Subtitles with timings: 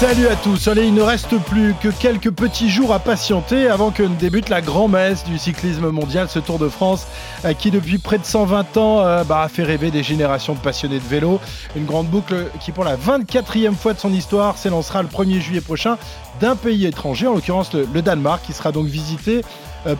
[0.00, 0.68] Salut à tous.
[0.74, 4.60] Il ne reste plus que quelques petits jours à patienter avant que ne débute la
[4.60, 7.06] grand-messe du cyclisme mondial, ce Tour de France
[7.44, 10.58] euh, qui depuis près de 120 ans euh, bah, a fait rêver des générations de
[10.58, 11.40] passionnés de vélo.
[11.76, 15.60] Une grande boucle qui pour la 24e fois de son histoire s'élancera le 1er juillet
[15.60, 15.96] prochain
[16.40, 19.42] d'un pays étranger, en l'occurrence le, Danemark, qui sera donc visité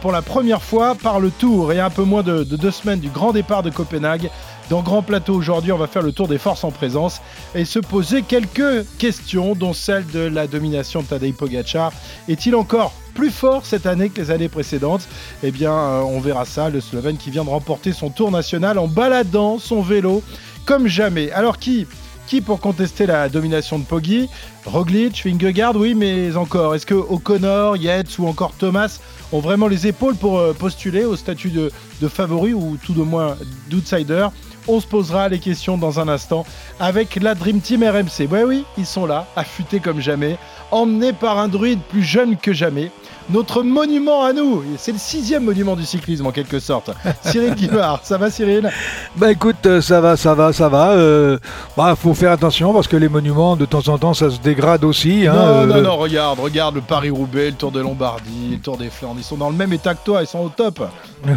[0.01, 3.01] pour la première fois par le Tour et un peu moins de, de deux semaines
[3.01, 4.31] du grand départ de Copenhague.
[4.71, 7.21] Dans Grand Plateau aujourd'hui, on va faire le tour des forces en présence
[7.55, 11.93] et se poser quelques questions, dont celle de la domination de Tadej Pogacar.
[12.29, 15.07] Est-il encore plus fort cette année que les années précédentes?
[15.43, 16.71] Eh bien, euh, on verra ça.
[16.71, 20.23] Le Slovène qui vient de remporter son tour national en baladant son vélo
[20.65, 21.31] comme jamais.
[21.33, 21.87] Alors qui
[22.27, 24.31] qui pour contester la domination de Poggi?
[24.65, 26.75] Roglic, Vingegaard, oui, mais encore.
[26.75, 28.99] Est-ce que O'Connor, Yates ou encore Thomas
[29.35, 31.71] ont vraiment les épaules pour euh, postuler au statut de,
[32.09, 33.37] favori ou tout de moins
[33.69, 34.29] d'outsider
[34.69, 36.47] on se posera les questions dans un instant
[36.81, 38.31] avec la Dream Team RMC.
[38.31, 40.39] Ouais, oui, ils sont là, affûtés comme jamais,
[40.71, 42.91] emmenés par un druide plus jeune que jamais.
[43.31, 46.91] Notre monument à nous, c'est le sixième monument du cyclisme en quelque sorte.
[47.23, 48.71] Cyril Guimard, ça va Cyril?
[49.17, 50.91] Bah écoute, euh, ça va, ça va, ça va.
[50.91, 51.39] Euh,
[51.77, 54.85] bah faut faire attention parce que les monuments, de temps en temps, ça se dégrade
[54.85, 55.27] aussi.
[55.27, 58.77] Hein, Non, euh, non, non, regarde, regarde le Paris-Roubaix, le Tour de Lombardie, le Tour
[58.77, 60.83] des Flandres, ils sont dans le même état que toi, ils sont au top.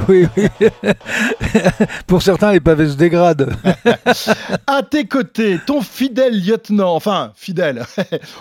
[0.10, 0.68] Oui, oui.
[2.08, 3.56] Pour certains, les pavés se dégradent.
[4.68, 7.86] À tes côtés, ton fidèle lieutenant, enfin fidèle,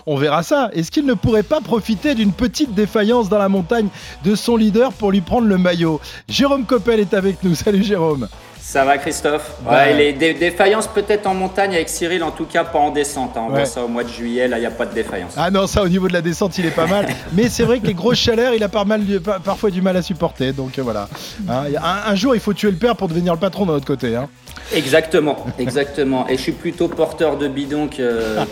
[0.07, 0.71] on verra ça.
[0.73, 3.89] Est-ce qu'il ne pourrait pas profiter d'une petite défaillance dans la montagne
[4.25, 7.55] de son leader pour lui prendre le maillot Jérôme Coppel est avec nous.
[7.67, 8.29] Salut Jérôme.
[8.61, 9.73] Ça va Christophe Ouais.
[9.73, 13.37] Ouais, les dé- défaillances peut-être en montagne avec Cyril, en tout cas pas en descente.
[13.37, 13.43] hein.
[13.45, 13.59] On Ouais.
[13.61, 15.35] voit ça au mois de juillet, là il n'y a pas de défaillance.
[15.37, 17.07] Ah non, ça au niveau de la descente, il est pas mal.
[17.35, 19.03] Mais c'est vrai que les grosses chaleurs, il a pas mal,
[19.45, 20.53] parfois du mal à supporter.
[20.53, 21.09] Donc euh, voilà.
[21.49, 23.87] Hein, un, un jour, il faut tuer le père pour devenir le patron de notre
[23.87, 24.17] côté.
[24.17, 24.29] Hein.
[24.75, 26.27] Exactement, exactement.
[26.29, 27.95] Et je suis plutôt porteur de bidon que,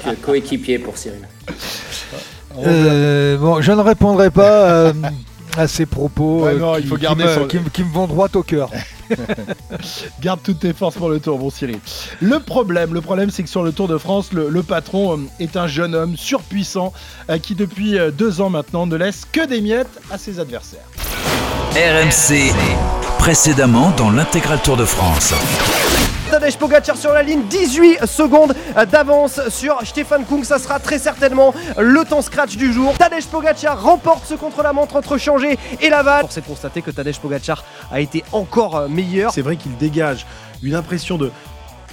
[0.05, 1.27] que coéquipier pour Cyril.
[2.59, 4.93] Euh, bon, je ne répondrai pas euh,
[5.57, 7.69] à ces propos Ouais, euh, non, il qui, faut qui garder me, son- qui me-
[7.71, 8.71] qui me vont droit au cœur.
[10.23, 11.79] Garde toutes tes forces pour le tour, bon Cyril.
[12.21, 15.21] Le problème, le problème, c'est que sur le Tour de France, le, le patron euh,
[15.41, 16.93] est un jeune homme surpuissant
[17.31, 20.87] euh, qui depuis euh, deux ans maintenant ne laisse que des miettes à ses adversaires.
[21.75, 22.53] RMC.
[23.19, 25.33] Précédemment dans l'intégral Tour de France.
[26.31, 28.55] Tadej Pogacar sur la ligne, 18 secondes
[28.91, 30.45] d'avance sur Stéphane Kung.
[30.45, 32.97] Ça sera très certainement le temps scratch du jour.
[32.99, 36.23] Tadej Pogacar remporte ce contre-la-montre entre Changé et Laval.
[36.23, 39.33] Force est de constater que Tadej Pogacar a été encore meilleur.
[39.33, 40.27] C'est vrai qu'il dégage
[40.63, 41.31] une impression de,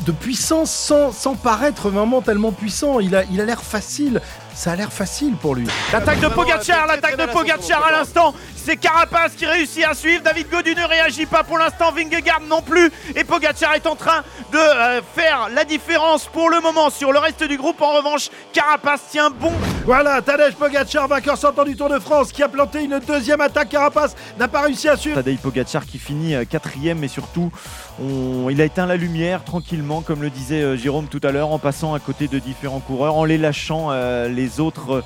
[0.05, 2.99] de puissance sans, sans paraître vraiment tellement puissant.
[2.99, 4.21] Il a il a l'air facile.
[4.53, 5.67] Ça a l'air facile pour lui.
[5.93, 8.33] L'attaque de Pogacar, l'attaque de Pogacar à l'instant.
[8.63, 10.22] C'est Carapace qui réussit à suivre.
[10.23, 11.91] David Godu ne réagit pas pour l'instant.
[11.91, 12.91] Vingegaard non plus.
[13.16, 14.22] Et Pogacar est en train
[14.53, 17.81] de euh, faire la différence pour le moment sur le reste du groupe.
[17.81, 19.51] En revanche, Carapace tient bon.
[19.85, 23.69] Voilà, Tadej Pogacar, vainqueur sortant du Tour de France, qui a planté une deuxième attaque.
[23.69, 25.16] Carapace n'a pas réussi à suivre.
[25.16, 27.51] Tadej Pogacar qui finit euh, quatrième et surtout
[27.99, 31.49] on- il a éteint la lumière tranquillement comme le disait euh, Jérôme tout à l'heure
[31.51, 35.03] en passant à côté de différents coureurs en les lâchant euh, les autres euh,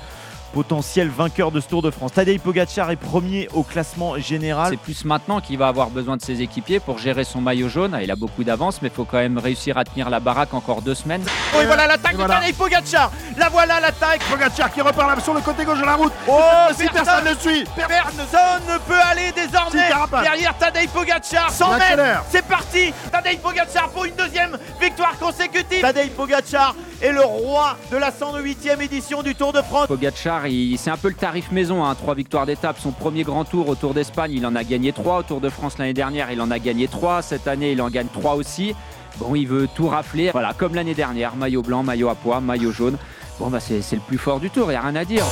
[0.52, 2.12] potentiels vainqueurs de ce Tour de France.
[2.12, 4.70] Tadej Pogacar est premier au classement général.
[4.70, 7.98] C'est plus maintenant qu'il va avoir besoin de ses équipiers pour gérer son maillot jaune.
[8.02, 10.82] Il a beaucoup d'avance, mais il faut quand même réussir à tenir la baraque encore
[10.82, 11.24] deux semaines.
[11.54, 12.36] Oh, et voilà l'attaque de voilà.
[12.36, 13.10] Tadej Pogacar.
[13.36, 14.20] La voilà l'attaque.
[14.30, 16.12] Pogacar qui repart là sur le côté gauche de la route.
[16.28, 16.40] Oh,
[16.76, 17.64] si personne ne suit.
[17.76, 19.88] Personne ne peut aller désormais
[20.22, 21.50] derrière Tadej Pogacar.
[21.50, 22.92] 100 mètres, c'est parti.
[23.12, 25.80] Tadej Pogacar pour une deuxième victoire consécutive.
[25.80, 29.86] Tadej Pogacar est le roi de la 108e édition du Tour de France.
[29.86, 30.45] Pogacar,
[30.76, 32.78] c'est un peu le tarif maison, hein, trois victoires d'étape.
[32.78, 35.18] Son premier grand tour au Tour d'Espagne, il en a gagné trois.
[35.18, 37.22] Au Tour de France l'année dernière, il en a gagné trois.
[37.22, 38.74] Cette année, il en gagne trois aussi.
[39.18, 40.30] Bon, il veut tout rafler.
[40.30, 42.96] Voilà, comme l'année dernière, maillot blanc, maillot à pois, maillot jaune.
[43.38, 45.24] Bon, bah c'est c'est le plus fort du tour, il n'y a rien à dire.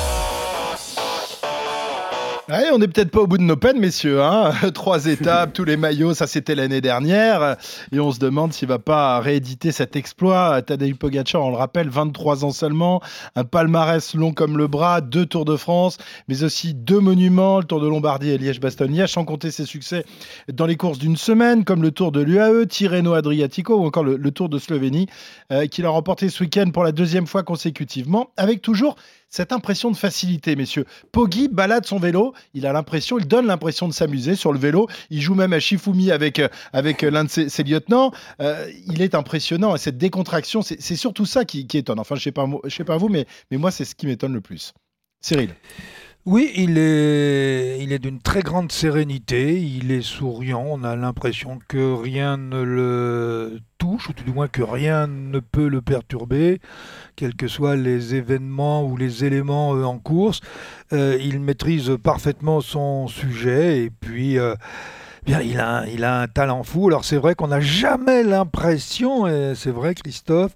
[2.50, 4.20] Ouais, on n'est peut-être pas au bout de nos peines, messieurs.
[4.23, 7.56] Hein Trois étapes, tous les maillots, ça c'était l'année dernière.
[7.91, 10.61] Et on se demande s'il va pas rééditer cet exploit.
[10.61, 13.00] Tadej Pogacar, on le rappelle, 23 ans seulement,
[13.35, 15.96] un palmarès long comme le bras, deux Tours de France,
[16.29, 20.05] mais aussi deux monuments, le Tour de Lombardie et Liège-Bastogne-Liège, sans compter ses succès
[20.52, 24.19] dans les courses d'une semaine, comme le Tour de l'UAE, Tirreno Adriatico ou encore le,
[24.19, 25.06] le Tour de Slovénie,
[25.50, 28.97] euh, qu'il a remporté ce week-end pour la deuxième fois consécutivement, avec toujours
[29.35, 30.85] cette impression de facilité, messieurs.
[31.11, 34.87] Poggi balade son vélo, il a l'impression, il donne l'impression de s'amuser sur le vélo.
[35.11, 38.13] Il joue même à Shifumi avec, euh, avec euh, l'un de ses, lieutenants.
[38.41, 41.99] Euh, il est impressionnant et cette décontraction, c'est surtout ça qui, étonne.
[41.99, 44.73] Enfin, je je sais pas vous, mais, mais moi, c'est ce qui m'étonne le plus.
[45.21, 45.51] Cyril.
[46.26, 51.59] Oui, il est, il est d'une très grande sérénité, il est souriant, on a l'impression
[51.69, 56.62] que rien ne le touche, ou tout du moins que rien ne peut le perturber,
[57.15, 60.41] quels que soient les événements ou les éléments euh, en course.
[60.94, 64.38] Euh, il maîtrise parfaitement son sujet, et puis...
[64.38, 64.55] euh,
[65.26, 66.88] Bien, il a, il a un talent fou.
[66.88, 70.55] Alors c'est vrai qu'on n'a jamais l'impression, et c'est vrai Christophe,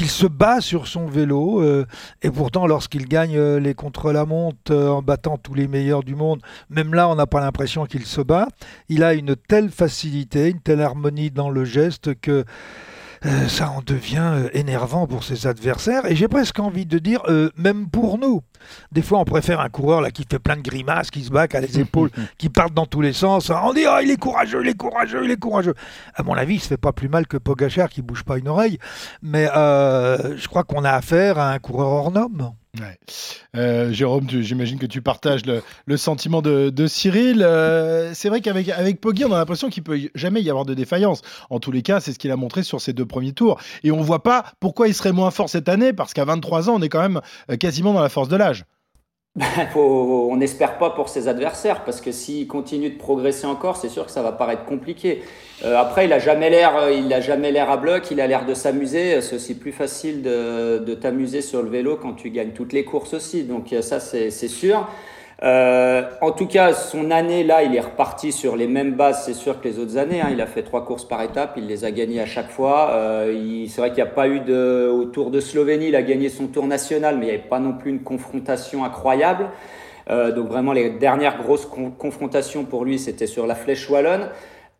[0.00, 1.60] qu'il se bat sur son vélo.
[1.60, 1.84] euh,
[2.22, 6.40] et pourtant, lorsqu'il gagne euh, les contre-la-montre euh, en battant tous les meilleurs du monde,
[6.70, 8.48] même là, on n'a pas l'impression qu'il se bat.
[8.88, 12.46] Il a une telle facilité, une telle harmonie dans le geste que
[13.26, 16.06] euh, ça en devient euh, énervant pour ses adversaires.
[16.06, 18.42] Et j'ai presque envie de dire, euh, même pour nous.
[18.92, 21.48] Des fois, on préfère un coureur là qui fait plein de grimaces, qui se bat,
[21.48, 23.50] qui a les épaules qui partent dans tous les sens.
[23.50, 25.74] On dit, oh, il est courageux, il est courageux, il est courageux.
[26.14, 28.48] À mon avis, il se fait pas plus mal que Pogachar qui bouge pas une
[28.48, 28.78] oreille.
[29.22, 32.52] Mais euh, je crois qu'on a affaire à un coureur hors norme.
[33.56, 37.42] Euh, Jérôme, j'imagine que tu partages le, sentiment de, Cyril.
[37.42, 40.74] Euh, c'est vrai qu'avec avec Poggi, on a l'impression qu'il peut jamais y avoir de
[40.74, 41.22] défaillance.
[41.50, 43.60] En tous les cas, c'est ce qu'il a montré sur ses deux premiers tours.
[43.82, 46.74] Et on voit pas pourquoi il serait moins fort cette année, parce qu'à 23 ans,
[46.76, 47.20] on est quand même
[47.50, 48.64] euh, quasiment dans la force de l'âge.
[49.72, 53.88] Faut- on n'espère pas pour ses adversaires parce que s'il continue de progresser encore, c'est
[53.88, 55.22] sûr que ça va paraître compliqué.
[55.64, 58.26] Euh, après, il a jamais l'air, euh, il a jamais l'air à bloc, il a
[58.26, 59.20] l'air de s'amuser.
[59.20, 62.84] C'est aussi plus facile de, de t'amuser sur le vélo quand tu gagnes toutes les
[62.84, 63.44] courses aussi.
[63.44, 64.88] Donc euh, ça, c'est sûr.
[65.42, 69.32] Euh, en tout cas, son année là, il est reparti sur les mêmes bases, c'est
[69.34, 70.20] sûr que les autres années.
[70.20, 70.28] hein.
[70.30, 72.90] il a fait trois courses par étape, il les a gagnées à chaque fois.
[72.92, 76.02] Euh, c'est vrai qu'il n'y a pas eu de au Tour de Slovénie, il a
[76.02, 79.48] gagné son Tour national, mais il n'y avait pas non plus une confrontation incroyable.
[80.10, 84.28] Euh, donc vraiment, les dernières grosses con- confrontations pour lui, c'était sur la Flèche wallonne.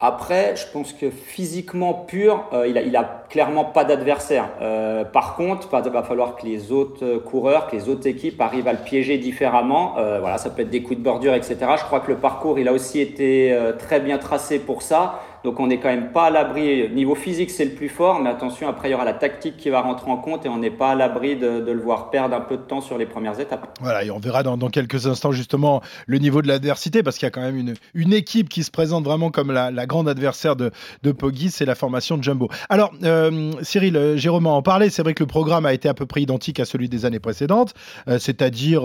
[0.03, 4.49] Après, je pense que physiquement pur, euh, il, a, a clairement pas d'adversaire.
[4.63, 8.41] Euh, par contre, il va falloir que les autres euh, coureurs, que les autres équipes
[8.41, 9.97] arrivent à le piéger différemment.
[10.21, 11.59] Voilà, ça peut être des coups de bordure, etc.
[11.77, 15.21] Je crois que le parcours, il a aussi été très bien tracé pour ça.
[15.45, 16.89] Donc on n'est quand même pas à l'abri.
[16.91, 19.71] Niveau physique, c'est le plus fort, mais attention, après, il y aura la tactique qui
[19.71, 22.41] va rentrer en compte et on n'est pas à l'abri de, le voir perdre un
[22.41, 23.79] peu de temps sur les premières étapes.
[23.81, 27.29] Voilà, et on verra dans, quelques instants justement le niveau de l'adversité, parce qu'il y
[27.29, 30.57] a quand même une, une équipe qui se présente vraiment comme la, la grande adversaire
[30.57, 30.71] de,
[31.03, 31.13] de
[31.49, 32.49] c'est la formation de Jumbo.
[32.69, 35.95] Alors, euh, Cyril, euh, Jérôme en parlait, c'est vrai que le programme a été à
[35.95, 37.75] peu près identique à celui des années précédentes,
[38.09, 38.85] euh, c'est-à-dire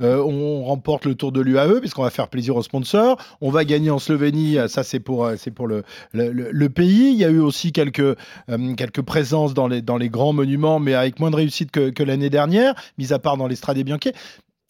[0.00, 3.90] on remporte le tour de l'UAE, puisqu'on va faire plaisir aux sponsors, on va gagner
[3.90, 5.82] en Slovénie, ça c'est pour, c'est pour le,
[6.12, 10.08] le, pays, il y a eu aussi quelques, euh, quelques présences dans les, dans les
[10.08, 13.78] grands monuments, mais avec moins de réussite que, l'année dernière, mis à part dans l'Estrade
[13.78, 14.12] Bianchi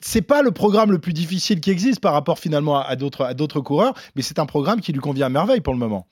[0.02, 3.60] c'est pas le programme le plus difficile qui existe par rapport finalement à, à d'autres
[3.60, 6.06] coureurs, mais c'est un programme qui lui convient à merveille pour le moment.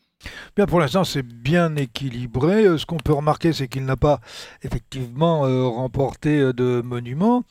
[0.57, 2.65] Bien, pour l'instant, c'est bien équilibré.
[2.65, 4.21] Euh, Ce qu'on peut remarquer, c'est qu'il n'a pas
[4.63, 7.45] effectivement euh, remporté euh, de monument,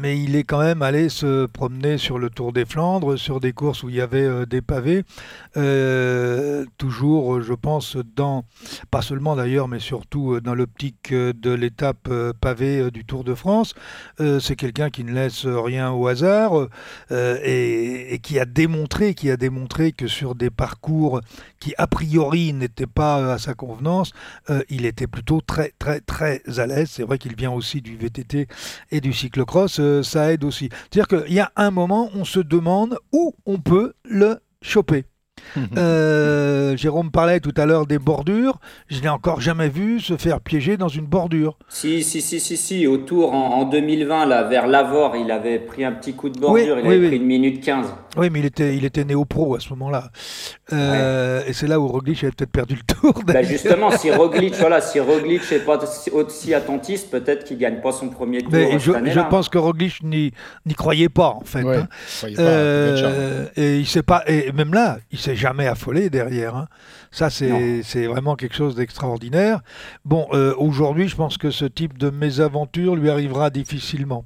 [0.00, 3.52] mais il est quand même allé se promener sur le Tour des Flandres, sur des
[3.52, 5.04] courses où il y avait des pavés.
[6.78, 8.44] Toujours, je pense, dans,
[8.90, 12.08] pas seulement d'ailleurs, mais surtout dans l'optique de l'étape
[12.40, 13.74] pavée du Tour de France.
[14.18, 16.68] C'est quelqu'un qui ne laisse rien au hasard
[17.10, 21.20] et, et qui a démontré, qui a démontré que sur des parcours
[21.60, 24.12] qui priori n'était pas à sa convenance,
[24.48, 26.88] euh, il était plutôt très très très à l'aise.
[26.90, 28.48] C'est vrai qu'il vient aussi du VTT
[28.90, 30.70] et du cyclocross, euh, ça aide aussi.
[30.90, 35.04] C'est-à-dire qu'il y a un moment, on se demande où on peut le choper.
[35.76, 38.58] Euh, Jérôme parlait tout à l'heure des bordures.
[38.88, 41.56] Je n'ai encore jamais vu se faire piéger dans une bordure.
[41.68, 45.58] Si, si, si, si, si, au tour en, en 2020, là, vers Lavore, il avait
[45.58, 47.06] pris un petit coup de bordure, Oui, il oui, avait oui.
[47.08, 47.86] pris une minute 15.
[48.16, 50.10] Oui, mais il était, il était néo-pro à ce moment-là.
[50.72, 53.22] Euh, Et c'est là où Roglic avait peut-être perdu le tour.
[53.26, 55.78] Bah justement, si Roglic, voilà, si Roglic n'est pas
[56.12, 60.02] aussi- attentiste, peut-être qu'il gagne pas son premier tour Mais je, je pense que Roglic
[60.02, 60.32] n'y
[60.66, 61.62] n'y croyait pas en fait.
[61.62, 61.88] Ouais, hein.
[62.20, 66.56] pas, Euh, et il pas et même là, il s'est jamais affolé derrière.
[66.56, 66.68] hein.
[67.10, 69.60] Ça c'est c'est vraiment quelque chose d'extraordinaire.
[70.04, 74.24] Bon, euh, aujourd'hui, je pense que ce type de mésaventure lui arrivera difficilement.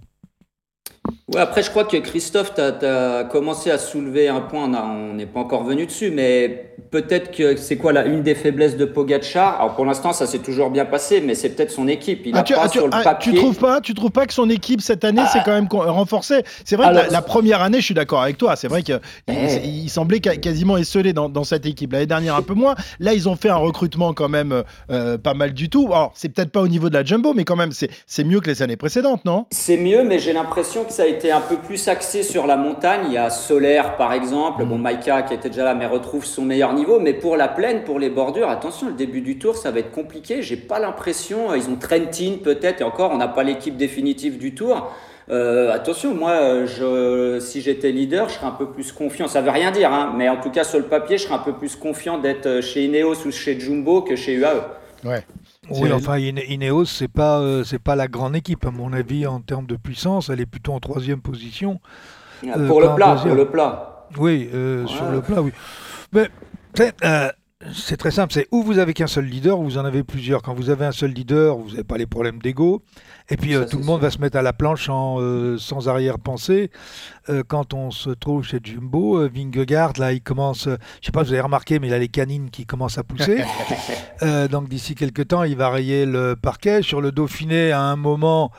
[1.35, 5.27] Ouais, après, je crois que Christophe, tu as, commencé à soulever un point, on n'est
[5.27, 9.61] pas encore venu dessus, mais peut-être que c'est quoi là, une des faiblesses de Pogacar?
[9.61, 12.23] Alors pour l'instant, ça s'est toujours bien passé, mais c'est peut-être son équipe.
[12.27, 13.33] Il Ah, tu, pas ah, tu- sur le ah, papier.
[13.33, 16.45] tu trouves pas, tu trouves pas que son équipe cette année s'est quand même renforcée?
[16.65, 18.55] C'est vrai que la, première année, je suis d'accord avec toi.
[18.55, 19.89] C'est vrai qu'il Eh.
[19.89, 21.93] semblait quasiment esselé dans, dans cette équipe.
[21.93, 22.77] L'année dernière, un peu moins.
[23.01, 25.89] Là, ils ont fait un recrutement quand même euh, pas mal du tout.
[25.91, 28.49] Alors, c'est peut-être pas au niveau de la jumbo, mais quand même, c'est mieux que
[28.49, 29.47] les années précédentes, non?
[29.51, 32.57] C'est mieux, mais j'ai l'impression que ça a été un peu plus axé sur la
[32.57, 33.03] montagne.
[33.07, 34.65] Il y a Solaire, par exemple.
[34.65, 37.01] Bon, Maïka qui était déjà là, mais retrouve son meilleur niveau.
[37.01, 39.91] Mais pour la plaine, pour les bordures, attention, le début du tour, ça va être
[39.91, 40.43] compliqué.
[40.43, 41.55] J'ai pas l'impression.
[41.55, 44.93] Ils ont Trentin, peut-être, et encore, on n'a pas l'équipe définitive du tour.
[45.29, 49.27] Euh, attention, moi, je, si j'étais leader, je serais un peu plus confiant.
[49.27, 51.39] Ça veut rien dire, hein, mais en tout cas, sur le papier, je serais un
[51.39, 54.63] peu plus confiant d'être chez Ineos ou chez Jumbo que chez UAE.
[55.05, 55.25] Ouais.
[55.71, 59.41] Oui, enfin, Ineos, c'est pas, euh, c'est pas la grande équipe, à mon avis, en
[59.41, 60.29] termes de puissance.
[60.29, 61.81] Elle est plutôt en troisième position.
[62.45, 64.07] Euh, pour, le plat, pour le plat.
[64.19, 65.53] Oui, euh, sur le plat, oui.
[66.13, 66.29] Mais
[67.73, 70.43] c'est très simple, c'est où vous avez qu'un seul leader, ou vous en avez plusieurs.
[70.43, 72.83] Quand vous avez un seul leader, vous n'avez pas les problèmes d'ego.
[73.31, 76.71] Et puis tout le monde va se mettre à la planche en, sans arrière-pensée.
[77.49, 81.41] quand on se trouve chez Jumbo, Vingegaard, là, il commence, je sais pas, vous avez
[81.41, 83.43] remarqué, mais il a les canines qui commencent à pousser.
[84.51, 86.83] donc d'ici quelques temps, il va rayer le parquet.
[86.83, 88.53] Sur le Dauphiné, à un moment,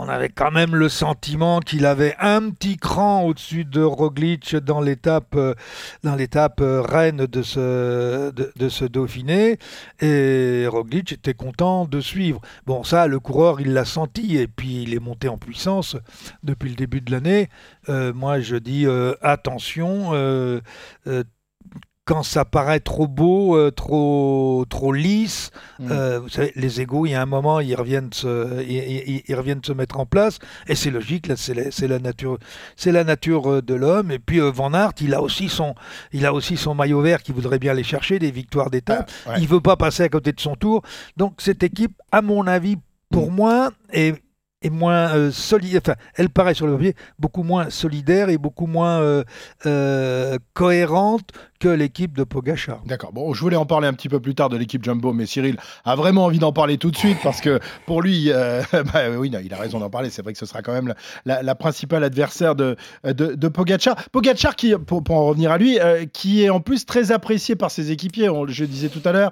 [0.00, 4.80] on avait quand même le sentiment qu'il avait un petit cran au-dessus de Roglic dans
[4.80, 5.54] l'étape euh,
[6.02, 9.58] dans l'étape euh, reine de ce de, ce Dauphiné
[10.00, 12.40] et Roglic était content de suivre.
[12.64, 15.96] Bon ça le coureur il l'a senti et puis il est monté en puissance
[16.42, 17.50] depuis le début de l'année.
[17.90, 18.86] Euh, moi je dis
[19.20, 20.12] attention
[22.04, 25.88] quand ça paraît trop beau, euh, trop, trop lisse, mm.
[25.90, 29.62] euh, vous savez, les égaux, il y a un moment, ils reviennent se, ils, reviennent
[29.62, 32.38] se mettre en place, et c'est logique, là, c'est la, la, nature,
[32.76, 34.10] c'est la nature euh, de l'homme.
[34.10, 35.74] Et puis Van Aert, il a aussi son,
[36.12, 39.10] il a aussi son maillot vert qui voudrait bien aller chercher des victoires d'étape.
[39.26, 40.82] Il ah, ne Il veut pas passer à côté de son tour.
[41.16, 42.76] Donc cette équipe, à mon avis,
[43.10, 43.34] pour mm.
[43.34, 44.14] moi, est
[44.62, 49.00] est moins euh, enfin, elle paraît sur le papier beaucoup moins solidaire et beaucoup moins
[49.00, 49.24] euh,
[49.64, 52.82] euh, cohérente que l'équipe de Pogachar.
[52.86, 53.12] D'accord.
[53.12, 55.58] Bon, je voulais en parler un petit peu plus tard de l'équipe Jumbo, mais Cyril
[55.84, 58.30] a vraiment envie d'en parler tout de suite parce que pour lui,
[58.72, 60.08] bah, oui, il a raison d'en parler.
[60.08, 60.94] C'est vrai que ce sera quand même
[61.26, 63.94] la, principale adversaire de, de, de Pogacar.
[64.10, 64.54] Pogacar,
[64.86, 65.78] pour, en revenir à lui,
[66.14, 68.30] qui est en plus très apprécié par ses équipiers.
[68.48, 69.30] Je disais tout à l'heure,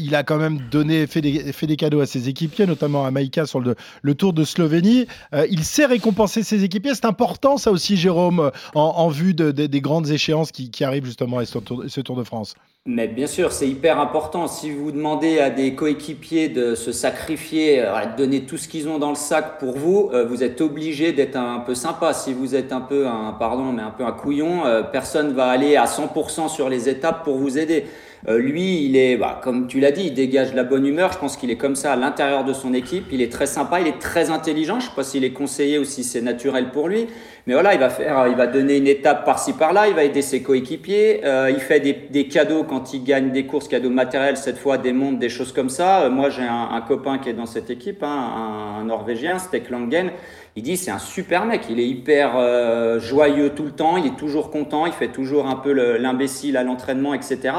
[0.00, 3.10] il a quand même donné, fait des, fait des cadeaux à ses équipiers, notamment à
[3.10, 6.94] Maïka sur le, le Tour de Slovénie euh, il sait récompenser ses équipiers.
[6.94, 11.58] C'est important, ça aussi, Jérôme, en, vue des grandes échéances qui, arrivent justement à ce
[12.00, 12.54] tour, de France.
[12.88, 14.46] Mais bien sûr, c'est hyper important.
[14.46, 18.88] Si vous demandez à des coéquipiers de se sacrifier, euh, de donner tout ce qu'ils
[18.88, 22.12] ont dans le sac pour vous, euh, vous êtes obligé d'être un peu sympa.
[22.12, 24.62] Si vous êtes un peu un, pardon, mais un peu un couillon,
[24.92, 27.86] personne va aller à 100% sur les étapes pour vous aider.
[28.28, 31.12] Euh, lui, il est, bah, comme tu l'as dit, il dégage la bonne humeur.
[31.12, 33.04] Je pense qu'il est comme ça à l'intérieur de son équipe.
[33.12, 34.80] Il est très sympa, il est très intelligent.
[34.80, 37.06] Je ne sais pas s'il est conseillé ou si c'est naturel pour lui.
[37.46, 39.86] Mais voilà, il va faire, il va donner une étape par-ci par-là.
[39.86, 41.24] Il va aider ses coéquipiers.
[41.24, 44.92] Euh, il fait des, cadeaux quand il gagne des courses, cadeaux matériels, cette fois des
[44.92, 46.02] montres, des choses comme ça.
[46.02, 50.10] Euh, moi, j'ai un, copain qui est dans cette équipe, hein, un, Norvégien, Stek Langen.
[50.58, 54.06] Il dit c'est un super mec, il est hyper euh, joyeux tout le temps, il
[54.06, 57.52] est toujours content, il fait toujours un peu l'imbécile à l'entraînement, etc.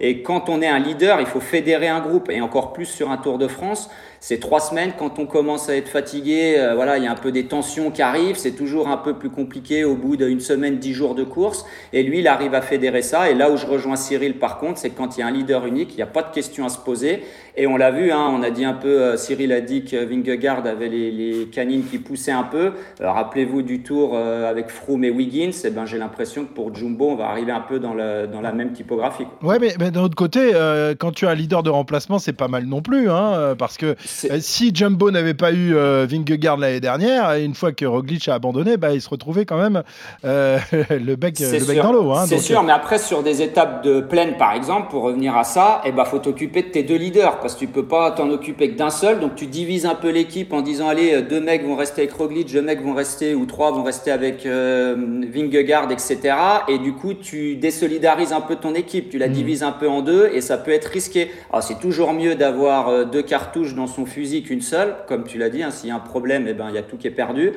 [0.00, 3.10] Et quand on est un leader, il faut fédérer un groupe, et encore plus sur
[3.10, 3.88] un Tour de France
[4.22, 7.16] ces trois semaines, quand on commence à être fatigué, euh, voilà, il y a un
[7.16, 10.78] peu des tensions qui arrivent, c'est toujours un peu plus compliqué au bout d'une semaine,
[10.78, 11.66] dix jours de course.
[11.92, 13.28] Et lui, il arrive à fédérer ça.
[13.28, 15.66] Et là où je rejoins Cyril, par contre, c'est quand il y a un leader
[15.66, 17.24] unique, il n'y a pas de questions à se poser.
[17.56, 19.96] Et on l'a vu, hein, on a dit un peu, euh, Cyril a dit que
[19.96, 22.72] Vingegaard avait les, canines qui poussaient un peu.
[23.00, 27.10] Euh, rappelez-vous du tour avec Froome et Wiggins, eh ben, j'ai l'impression que pour Jumbo,
[27.10, 29.26] on va arriver un peu dans, dans la même typographie.
[29.42, 30.52] Ouais, mais, mais d'un autre côté,
[30.98, 33.96] quand tu as un leader de remplacement, c'est pas mal non plus, hein, parce que
[34.30, 38.34] euh, si Jumbo n'avait pas eu euh, Vingegaard l'année dernière, une fois que Roglic a
[38.34, 39.82] abandonné, bah, il se retrouvait quand même
[40.24, 40.58] euh,
[40.90, 42.12] le bec, le bec dans l'eau.
[42.12, 45.44] Hein, c'est sûr, mais après sur des étapes de plaine par exemple, pour revenir à
[45.44, 48.10] ça, il eh ben, faut t'occuper de tes deux leaders parce que tu peux pas
[48.12, 49.20] t'en occuper que d'un seul.
[49.20, 52.31] Donc tu divises un peu l'équipe en disant allez, deux mecs vont rester avec Roglic,
[52.32, 56.34] deux mecs vont rester ou trois vont rester avec Vingegaard, etc.
[56.68, 59.32] Et du coup tu désolidarises un peu ton équipe, tu la hmm.
[59.32, 61.30] divises un peu en deux et ça peut être risqué.
[61.50, 65.50] Alors c'est toujours mieux d'avoir deux cartouches dans son fusil qu'une seule, comme tu l'as
[65.50, 67.10] dit, hein, s'il y a un problème, eh ben, il y a tout qui est
[67.10, 67.52] perdu.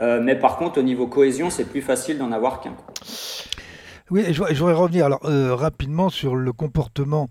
[0.00, 2.74] Euh, mais par contre, au niveau cohésion, c'est plus facile d'en avoir qu'un.
[4.10, 7.28] Oui, je, voudrais revenir alors, euh, rapidement sur le comportement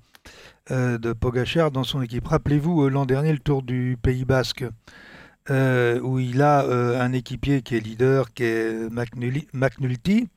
[0.71, 2.27] euh, de Pogachar dans son équipe.
[2.27, 4.65] Rappelez-vous l'an dernier le Tour du Pays Basque,
[5.49, 6.65] où il a
[7.01, 8.89] un équipier qui est leader, qui est
[9.53, 10.27] McNulty.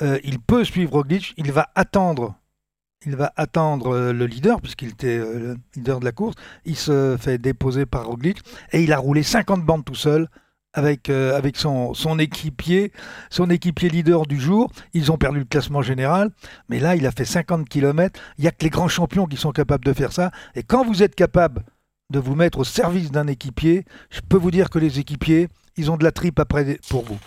[0.00, 2.36] il peut suivre Roglic, il va attendre
[3.06, 6.34] il va attendre euh, le leader, puisqu'il était euh, le leader de la course.
[6.64, 8.38] Il se fait déposer par Roglic
[8.72, 10.28] et il a roulé 50 bandes tout seul
[10.72, 12.92] avec, euh, avec son, son, équipier,
[13.30, 14.70] son équipier leader du jour.
[14.92, 16.30] Ils ont perdu le classement général,
[16.68, 18.20] mais là, il a fait 50 km.
[18.38, 20.32] Il n'y a que les grands champions qui sont capables de faire ça.
[20.54, 21.64] Et quand vous êtes capable
[22.10, 25.90] de vous mettre au service d'un équipier, je peux vous dire que les équipiers, ils
[25.90, 27.18] ont de la tripe après pour vous.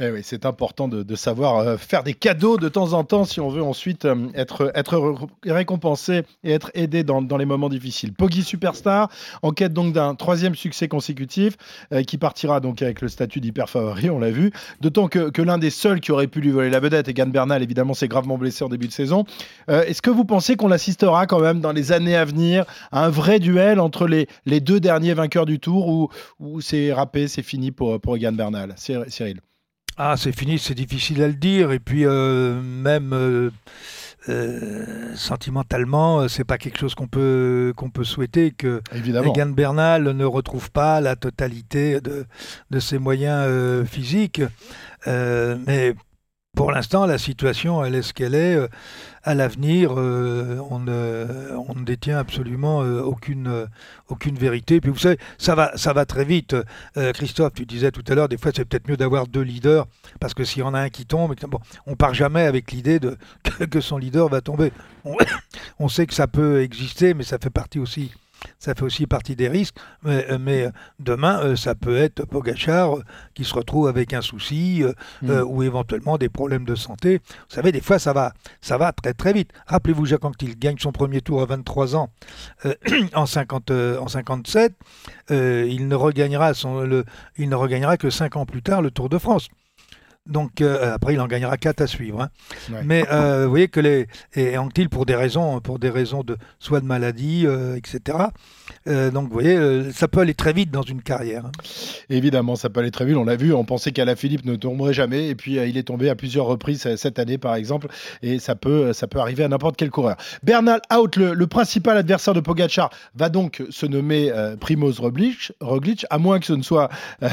[0.00, 3.40] Eh oui, c'est important de, savoir euh, faire des cadeaux de temps en temps si
[3.40, 8.12] on veut ensuite euh, être, être re- récompensé et être aidé dans, les moments difficiles.
[8.12, 9.08] Poggi Superstar,
[9.42, 11.56] en quête donc d'un troisième succès consécutif
[11.92, 14.50] euh, qui partira donc avec le statut d'hyper favori, on l'a vu.
[14.80, 17.94] D'autant que, l'un des seuls qui aurait pu lui voler la vedette, Egan Bernal, évidemment,
[17.94, 19.24] s'est gravement blessé en début de saison.
[19.68, 23.10] Est-ce que vous pensez qu'on assistera quand même dans les années à venir à un
[23.10, 24.26] vrai duel entre les,
[24.60, 26.08] deux derniers vainqueurs du tour ou,
[26.40, 28.74] ou c'est râpé, c'est fini pour, pour Egan Bernal?
[28.76, 29.40] Cyr- Cyril
[29.96, 31.70] Ah, c'est fini, c'est difficile à le dire.
[31.72, 33.50] Et puis, euh, même euh,
[34.28, 39.32] euh, sentimentalement, c'est pas quelque chose qu'on peut, qu'on peut souhaiter que Évidemment.
[39.32, 42.26] Egan Bernal ne retrouve pas la totalité de,
[42.70, 44.42] de ses moyens physiques.
[45.06, 45.94] Mais
[46.54, 48.56] pour l'instant, la situation, elle est ce qu'elle est.
[48.56, 48.68] Euh,
[49.26, 53.66] À l'avenir, euh, on, ne, détient absolument euh, aucune,
[54.08, 54.82] aucune vérité.
[54.82, 56.54] Puis vous savez, ça va, ça va très vite.
[57.14, 59.86] Christophe, tu disais tout à l'heure, des fois, c'est peut-être mieux d'avoir deux leaders,
[60.20, 63.00] parce que s'il y en a un qui tombe, bon, on part jamais avec l'idée
[63.00, 64.72] que, que son leader va tomber.
[65.04, 65.16] On,
[65.78, 68.12] on sait que ça peut exister, mais ça fait partie aussi
[68.58, 69.76] ça fait aussi partie des risques.
[70.02, 72.96] Mais, euh, mais, euh, demain, euh, ça peut être Pogachar
[73.34, 75.30] qui se retrouve avec un souci euh, Mm.
[75.30, 77.18] euh, ou éventuellement des problèmes de santé.
[77.18, 79.50] Vous savez, des fois, ça va, ça va très très vite.
[79.66, 82.10] Rappelez-vous, Jacques Anquetil gagne son premier tour à 23 ans
[82.66, 82.74] euh,
[83.14, 84.72] en, 50, euh, en 57.
[85.30, 87.04] Euh, il, ne regagnera son, le,
[87.36, 89.48] il ne regagnera que 5 ans plus tard le Tour de France.
[90.26, 92.22] Donc euh, après, il en gagnera 4 à suivre.
[92.22, 92.28] hein.
[92.72, 92.80] Ouais.
[92.84, 96.36] Mais euh, vous voyez que les et Anctil pour des raisons, pour des raisons de
[96.58, 98.18] soit de maladie, euh, etc.
[98.86, 101.46] donc vous voyez, ça peut aller très vite dans une carrière.
[101.46, 101.52] hein.
[102.08, 103.16] Évidemment, ça peut aller très vite.
[103.16, 106.14] On l'a vu, on pensait qu'Alaphilippe ne tomberait jamais, et puis il est tombé à
[106.14, 107.88] plusieurs reprises cette année, par exemple,
[108.22, 110.16] et ça peut, ça peut arriver à n'importe quel coureur.
[110.42, 116.06] Bernal out, le, le principal adversaire de Pogacar, va donc se nommer Primoz Roglic, Roglic,
[116.10, 116.88] à moins que ce ne soit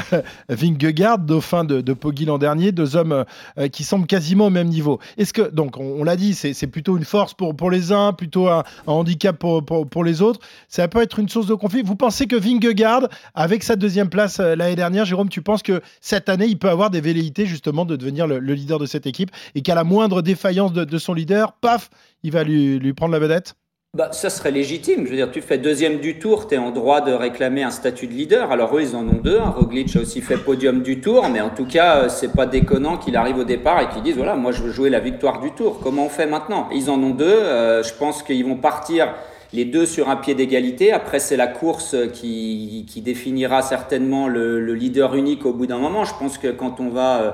[0.48, 3.24] Vingegaard, dauphin de, de Poggi l'an dernier, hommes
[3.58, 4.98] euh, qui semblent quasiment au même niveau.
[5.16, 8.48] Est-ce que, donc, on, l'a dit, c'est plutôt une force pour, pour les uns, plutôt
[8.48, 10.40] un, handicap pour, pour, les autres.
[10.68, 11.82] Ça peut être une source de conflit.
[11.82, 15.80] Vous pensez que Vingegaard, avec sa deuxième place euh, l'année dernière, Jérôme, tu penses que
[16.00, 19.06] cette année, il peut avoir des velléités justement de devenir le, le leader de cette
[19.06, 21.90] équipe et qu'à la moindre défaillance de, son leader, paf,
[22.22, 23.54] il va lui prendre la vedette?
[23.94, 25.04] Bah, ça serait légitime.
[25.04, 27.70] Je veux dire, tu fais deuxième du tour, tu es en droit de réclamer un
[27.70, 28.50] statut de leader.
[28.50, 29.38] Alors eux, ils en ont deux.
[29.38, 32.96] Roglic a aussi fait podium du tour, mais en tout cas, euh, c'est pas déconnant
[32.96, 35.50] qu'il arrive au départ et qu'il dise voilà, moi je veux jouer la victoire du
[35.50, 35.78] tour.
[35.82, 36.70] Comment on fait maintenant?
[36.72, 37.26] Ils en ont deux.
[37.26, 39.12] Euh, je pense qu'ils vont partir
[39.52, 40.90] les deux sur un pied d'égalité.
[40.90, 45.76] Après, c'est la course qui, qui définira certainement le, le leader unique au bout d'un
[45.76, 46.06] moment.
[46.06, 47.30] Je pense que quand on va euh,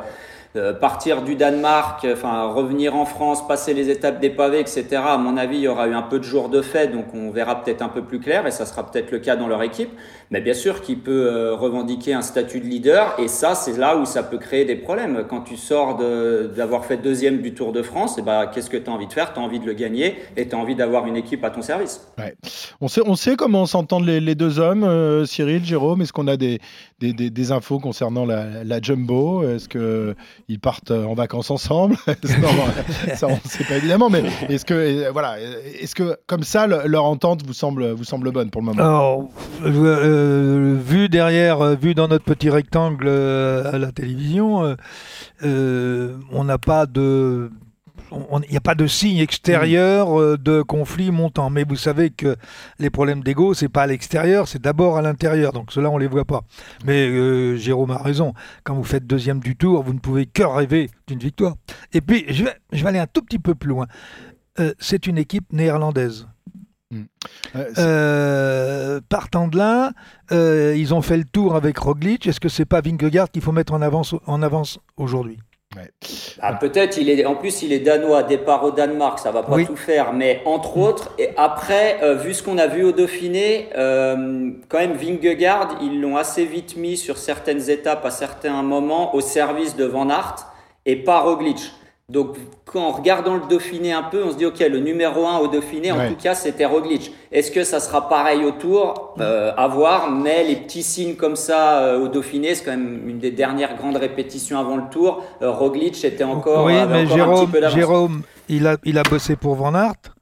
[0.59, 4.87] euh, partir du Danemark, enfin revenir en France, passer les étapes des pavés, etc.
[5.07, 7.31] À mon avis, il y aura eu un peu de jours de fête, donc on
[7.31, 9.91] verra peut-être un peu plus clair, et ça sera peut-être le cas dans leur équipe.
[10.31, 13.97] Mais bien sûr qu'il peut euh, revendiquer un statut de leader, et ça, c'est là
[13.97, 15.25] où ça peut créer des problèmes.
[15.29, 18.91] Quand tu sors d'avoir fait deuxième du Tour de France, et ben, qu'est-ce que tu
[18.91, 19.33] as envie de faire?
[19.33, 21.63] Tu as envie de le gagner, et tu as envie d'avoir une équipe à ton
[21.63, 22.07] service.
[22.19, 22.35] Ouais.
[22.81, 26.03] On sait, on sait comment s'entendent les, les deux hommes, euh, Cyril, Jérôme.
[26.03, 26.61] Est-ce qu'on a des,
[27.01, 31.97] des, des- infos concernant la, la jumbo Est-ce qu'ils partent en vacances ensemble?
[32.07, 32.49] Non,
[33.15, 36.87] Ça, on ne sait pas évidemment, mais est-ce que, voilà, est-ce que comme ça, le-
[36.87, 38.83] leur entente vous semble, vous semble bonne pour le moment?
[38.83, 39.29] Alors,
[39.65, 44.77] euh, euh, vu derrière, euh, vu dans notre petit rectangle à la télévision,
[45.43, 47.51] on n'a pas de.
[48.13, 51.51] Il n'y a pas de signe extérieur euh, de conflit montant.
[51.51, 52.37] Mais vous savez que
[52.79, 55.53] les problèmes d'ego, c'est pas à l'extérieur, c'est d'abord à l'intérieur.
[55.53, 56.43] Donc cela, on les voit pas.
[56.85, 58.35] Mais euh, Jérôme a raison.
[58.65, 61.57] Quand vous faites deuxième du tour, vous ne pouvez que rêver d'une victoire.
[61.93, 63.87] Et puis, je vais, je vais aller un tout petit peu plus loin.
[64.61, 66.27] Euh, c'est une équipe néerlandaise.
[66.95, 67.05] Euh,
[67.79, 69.93] Euh, partant de là,
[70.33, 72.27] euh, ils ont fait le tour avec Roglic.
[72.27, 75.39] Est-ce que c'est pas Vingegaard qu'il faut mettre en avance, en avance aujourd'hui?
[75.79, 75.91] Ouais.
[76.41, 79.55] Ah, peut-être, il est, en plus, il est danois, départ au Danemark, ça va pas
[79.57, 79.67] Oui.
[79.67, 83.69] tout faire, mais entre autres, et après, euh, vu ce qu'on a vu au Dauphiné,
[83.77, 89.15] euh, quand même, Vingegaard, ils l'ont assez vite mis sur certaines étapes, à certains moments,
[89.15, 90.47] au service de Van Aert
[90.87, 91.73] et pas Roglic.
[92.11, 95.41] Donc, quand, en regardant le Dauphiné un peu, on se dit, OK, le numéro 1
[95.41, 96.09] au Dauphiné, en Ouais.
[96.09, 97.13] tout cas, c'était Roglic.
[97.31, 101.37] Est-ce que ça sera pareil au Tour Euh, À voir, mais les petits signes comme
[101.37, 105.23] ça euh, au Dauphiné, c'est quand même une des dernières grandes répétitions avant le Tour.
[105.43, 107.77] Euh, Roglic était encore, Oui, avait mais encore un Jérôme, petit peu d'avance.
[107.77, 110.15] Jérôme il, a, il a bossé pour Van Aert,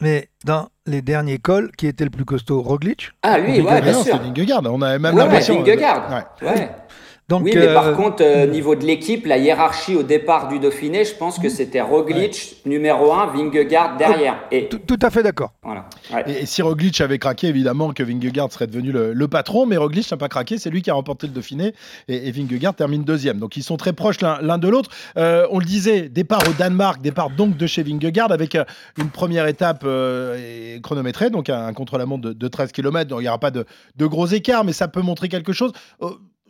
[0.00, 3.12] mais dans les derniers cols, qui était le plus costaud Roglic?
[3.22, 4.02] Ah, lui, ouais, bien sûr.
[4.02, 4.62] c'est Vingegaard.
[4.64, 5.62] On a même Ouais, ouais, l'impression.
[5.62, 6.10] Vingegaard.
[6.42, 6.48] Ouais.
[6.48, 6.70] Ouais.
[7.32, 11.06] Donc, oui, mais par contre, au niveau de l'équipe, la hiérarchie au départ du Dauphiné,
[11.06, 14.36] je pense que c'était Roglic numéro 1, Vingegaard derrière.
[14.50, 14.68] Et...
[14.68, 15.54] Tout, à fait d'accord.
[15.62, 15.86] Voilà.
[16.26, 20.18] Et, si Roglic avait craqué, évidemment que Vingegaard serait devenu le, patron, mais Roglic n'a
[20.18, 21.72] pas craqué, c'est lui qui a remporté le Dauphiné
[22.06, 23.38] et, et Vingegaard termine deuxième.
[23.38, 24.90] Donc ils sont très proches l'un de l'autre.
[25.16, 28.58] on le disait, départ au Danemark, départ donc de chez Vingegaard avec
[28.98, 29.86] une première étape
[30.82, 33.08] chronométrée, donc un, contre-la-montre de, 13 km.
[33.08, 33.64] Donc il n'y aura pas de,
[33.96, 35.72] de gros écarts, mais ça peut montrer quelque chose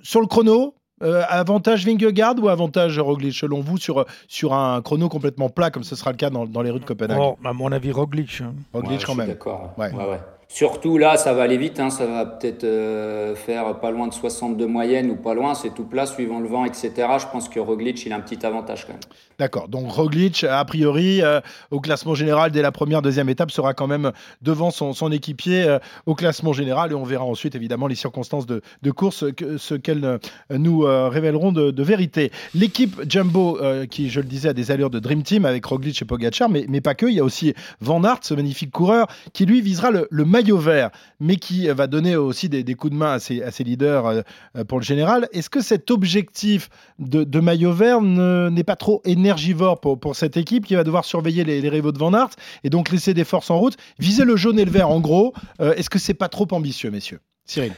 [0.03, 5.09] sur le chrono, euh, avantage Vingegaard ou avantage Roglic selon vous sur, sur un chrono
[5.09, 7.19] complètement plat comme ce sera le cas dans, dans les rues de Copenhague?
[7.21, 8.41] Oh, À mon avis, Roglic.
[8.41, 8.55] Hein.
[8.73, 9.29] Roglic quand même.
[9.29, 9.75] D'accord.
[9.79, 9.93] Ouais.
[9.93, 10.21] Ouais,
[10.55, 14.13] Surtout là, ça va aller vite, hein, ça va peut-être euh, faire pas loin de
[14.13, 16.93] 62 moyenne ou pas loin, c'est tout plat suivant le vent, etc.
[17.19, 19.01] Je pense que Roglic, il a un petit avantage quand même.
[19.39, 23.73] D'accord, donc Roglic, a priori, euh, au classement général, dès la première, deuxième étape, sera
[23.73, 24.13] quand même
[24.43, 28.45] devant son, son équipier euh, au classement général et on verra ensuite évidemment les circonstances
[28.45, 30.19] de, de course, que, ce qu'elles
[30.51, 32.31] nous révéleront de, de vérité.
[32.55, 33.59] L'équipe Jumbo,
[33.91, 36.67] qui je le disais, a des allures de Dream Team avec Roglic et Pogacar, mais,
[36.69, 39.91] mais pas que, il y a aussi Van Aert, ce magnifique coureur, qui lui visera
[39.91, 43.65] le, le maillot vert, mais qui va donner aussi des, coups de main à ses,
[43.65, 44.21] leaders euh,
[44.57, 45.29] euh, pour le général.
[45.33, 50.75] Est-ce que cet objectif de, maillot vert n'est pas trop énergivore pour, cette équipe qui
[50.75, 52.31] va devoir surveiller les, rivaux de Van Aert
[52.65, 53.77] et donc laisser des forces en route?
[53.99, 56.91] Viser le jaune et le vert, en gros, euh, est-ce que c'est pas trop ambitieux,
[56.91, 57.21] messieurs?
[57.45, 57.73] Cyril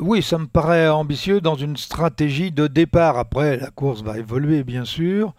[0.00, 3.16] oui, ça me paraît ambitieux dans une stratégie de départ.
[3.16, 5.34] Après, la course va évoluer, bien sûr.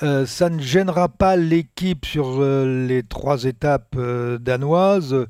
[0.00, 3.98] ça ne gênera pas l'équipe sur les trois étapes
[4.40, 5.26] danoises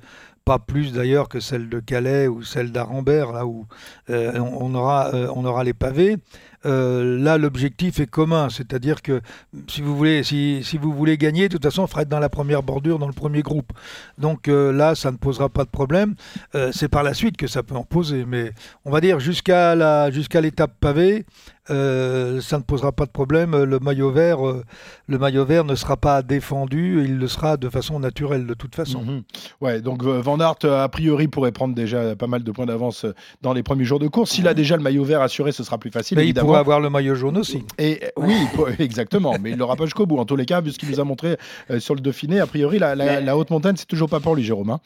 [0.49, 3.67] pas plus d'ailleurs que celle de Calais ou celle d'Arambert, là où
[4.09, 6.17] euh, euh, on aura les pavés.
[6.67, 9.21] Euh, là, l'objectif est commun, c'est-à-dire que
[9.69, 12.19] si vous voulez, si, si, vous voulez gagner, de toute façon, il faudra être dans
[12.19, 13.73] la première bordure, dans le premier groupe.
[14.19, 16.15] Donc là, ça ne posera pas de problème.
[16.73, 18.53] c'est par la suite que ça peut en poser, mais
[18.85, 21.25] on va dire jusqu'à la jusqu'à l'étape pavée,
[21.71, 23.63] euh, ça ne posera pas de problème.
[23.63, 24.65] Le maillot vert, euh,
[25.07, 27.05] le maillot vert ne sera pas défendu.
[27.05, 29.03] Il le sera de façon naturelle de toute façon.
[29.03, 29.23] Mhm.
[29.61, 33.07] Ouais, donc euh, Van Aert a priori pourrait prendre déjà pas mal de points d'avance
[33.43, 34.31] dans les premiers jours de course.
[34.31, 36.17] S'il a déjà le maillot vert assuré, ce sera plus facile.
[36.17, 37.65] Mais il pourrait avoir le maillot jaune aussi.
[37.79, 38.35] Et oui,
[38.79, 39.35] exactement.
[39.41, 40.19] Mais il l'aura pas jusqu'au bout.
[40.19, 41.37] En tous les cas, vu ce qu'il nous a montré
[41.79, 44.71] sur le Dauphiné, a priori la, haute montagne, c'est toujours pas pour lui, Jérôme.
[44.71, 44.81] Hein.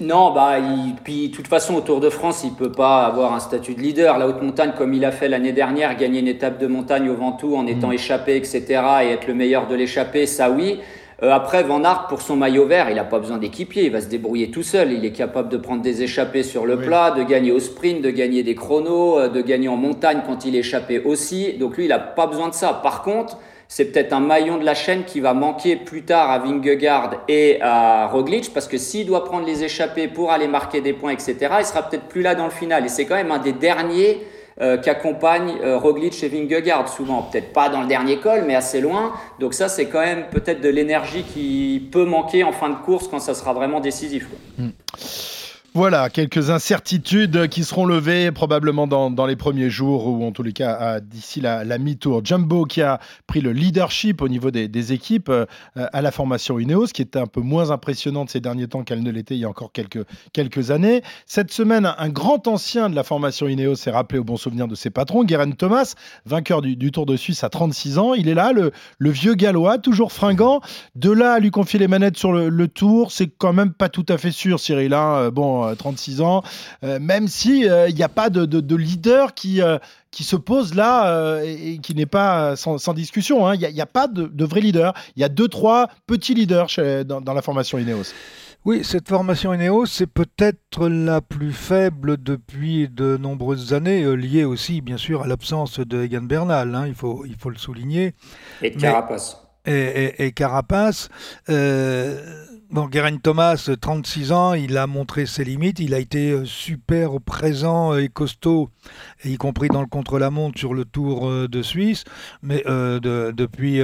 [0.00, 0.56] Non, bah,
[1.04, 3.74] puis de toute façon, au Tour de France, il ne peut pas avoir un statut
[3.74, 4.18] de leader.
[4.18, 7.14] La haute montagne, comme il a fait l'année dernière, gagner une étape de montagne au
[7.14, 7.94] Ventoux en étant mm.
[7.94, 10.80] échappé, etc., et être le meilleur de l'échappée, ça oui.
[11.22, 14.00] Euh, après, Van Aert, pour son maillot vert, il n'a pas besoin d'équipier, il va
[14.00, 14.92] se débrouiller tout seul.
[14.92, 18.10] Il est capable de prendre des échappées sur le plat, de gagner au sprint, de
[18.10, 21.52] gagner des chronos, euh, de gagner en montagne quand il est échappé aussi.
[21.54, 22.80] Donc lui, il n'a pas besoin de ça.
[22.82, 26.40] Par contre, c'est peut-être un maillon de la chaîne qui va manquer plus tard à
[26.40, 30.92] Vingegaard et à Roglic, parce que s'il doit prendre les échappées pour aller marquer des
[30.92, 32.84] points, etc., il sera peut-être plus là dans le final.
[32.84, 34.26] Et c'est quand même un des derniers
[34.60, 38.54] euh, qui accompagne euh, Roglic et Vingegaard, souvent, peut-être pas dans le dernier col, mais
[38.54, 39.12] assez loin.
[39.38, 43.08] Donc ça, c'est quand même peut-être de l'énergie qui peut manquer en fin de course
[43.08, 44.26] quand ça sera vraiment décisif.
[44.58, 44.68] Hmm.
[45.74, 50.52] Voilà, quelques incertitudes qui seront levées probablement dans, les premiers jours ou en tous les
[50.52, 52.20] cas d'ici la, mi-tour.
[52.22, 56.88] Jumbo qui a pris le leadership au niveau des, équipes euh, à la formation Ineos,
[56.88, 59.48] qui était un peu moins impressionnante ces derniers temps qu'elle ne l'était il y a
[59.48, 60.04] encore quelques,
[60.34, 61.00] quelques années.
[61.24, 64.74] Cette semaine, un grand ancien de la formation Ineos s'est rappelé au bon souvenir de
[64.74, 65.94] ses patrons, Guerin Thomas,
[66.26, 68.12] vainqueur du, Tour de Suisse à 36 ans.
[68.12, 68.72] Il est là, le,
[69.10, 70.60] vieux gallois, toujours fringant.
[70.96, 74.04] De là à lui confier les manettes sur le, Tour, c'est quand même pas tout
[74.10, 74.92] à fait sûr, Cyril.
[74.92, 75.30] Hein.
[75.30, 76.42] Bon, 36 euh, ans,
[76.84, 79.60] euh, même si euh, il n'y a pas de, leader qui
[80.10, 83.46] qui se pose là et, qui n'est pas sans, discussion.
[83.46, 83.54] Hein.
[83.54, 84.94] Il n'y a, pas de, vrai leader.
[85.16, 86.68] Il y a deux, trois petits leaders
[87.04, 88.12] dans, la formation Ineos.
[88.64, 94.80] Oui, cette formation Ineos, c'est peut-être la plus faible depuis de nombreuses années, liée aussi,
[94.80, 96.74] bien sûr, à l'absence de Egan Bernal.
[96.74, 98.14] Hein, il, faut, il faut le souligner.
[98.60, 99.41] Et Carapace.
[99.66, 101.08] Et, Carapace.
[102.72, 107.20] Bon, Guerin Thomas, 36 ans, il a montré ses limites, il a été euh, super
[107.20, 108.70] présent et costaud,
[109.26, 112.04] y compris dans le contre-la-montre sur le Tour euh, de Suisse,
[112.40, 112.98] mais euh,
[113.30, 113.80] depuis,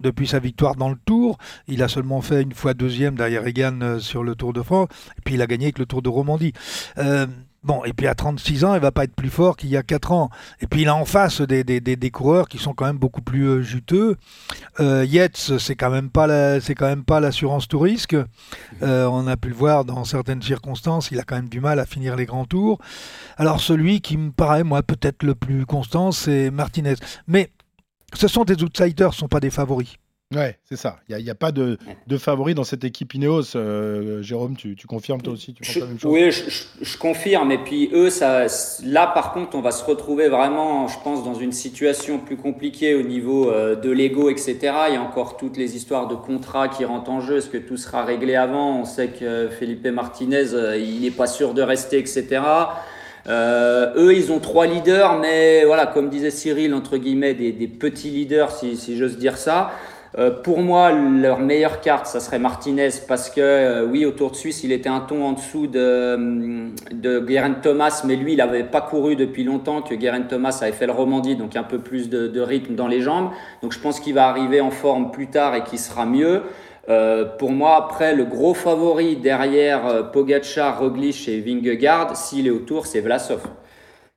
[0.00, 3.98] depuis sa victoire dans le Tour, il a seulement fait une fois deuxième derrière Egan
[4.00, 6.52] sur le Tour de France, et puis il a gagné avec le Tour de Romandie.
[7.64, 9.82] Bon, et puis à 36 ans, il va pas être plus fort qu'il y a
[9.82, 10.30] 4 ans.
[10.60, 13.48] Et puis il a en face des, des, coureurs qui sont quand même beaucoup plus
[13.48, 14.16] euh, juteux.
[14.78, 17.84] Euh, Yates, c'est quand même pas c'est quand même pas l'assurance tout.
[18.82, 21.78] Euh, on a pu le voir dans certaines circonstances, il a quand même du mal
[21.80, 22.78] à finir les grands tours.
[23.36, 26.94] Alors celui qui me paraît moi peut-être le plus constant, c'est Martinez.
[27.26, 27.50] Mais
[28.14, 29.96] ce sont des outsiders, ce sont pas des favoris.
[30.34, 30.98] Ouais, c'est ça.
[31.08, 33.56] Il n'y a, pas de, de favori dans cette équipe Ineos.
[33.56, 36.12] Euh, Jérôme, tu, confirmes toi aussi tu penses la même chose?
[36.12, 36.30] Oui,
[36.82, 37.50] je, confirme.
[37.50, 38.44] Et puis eux, ça,
[38.84, 42.94] là par contre, on va se retrouver vraiment, je pense, dans une situation plus compliquée
[42.94, 44.58] au niveau euh, de l'ego, etc.
[44.88, 47.38] Il y a encore toutes les histoires de contrats qui rentrent en jeu.
[47.38, 48.80] Est-ce que tout sera réglé avant?
[48.80, 52.42] On sait que Felipe Martinez, euh, il n'est pas sûr de rester, etc.
[53.30, 58.50] eux, ils ont trois leaders, mais voilà, comme disait Cyril, entre guillemets, des, petits leaders,
[58.52, 59.70] si, si j'ose dire ça.
[60.18, 64.32] Euh, pour moi, leur meilleure carte, ça serait Martinez parce que euh, oui, au Tour
[64.32, 68.38] de Suisse, il était un ton en dessous de, de Guerin Thomas, mais lui, il
[68.38, 71.78] n'avait pas couru depuis longtemps que Guerin Thomas avait fait le Romandie, donc un peu
[71.78, 73.30] plus de, rythme dans les jambes.
[73.62, 76.42] Donc je pense qu'il va arriver en forme plus tard et qu'il sera mieux.
[76.88, 82.60] Euh, pour moi, après, le gros favori derrière Pogacar, Roglic et Vingegaard, s'il est au
[82.60, 83.42] Tour, c'est Vlasov.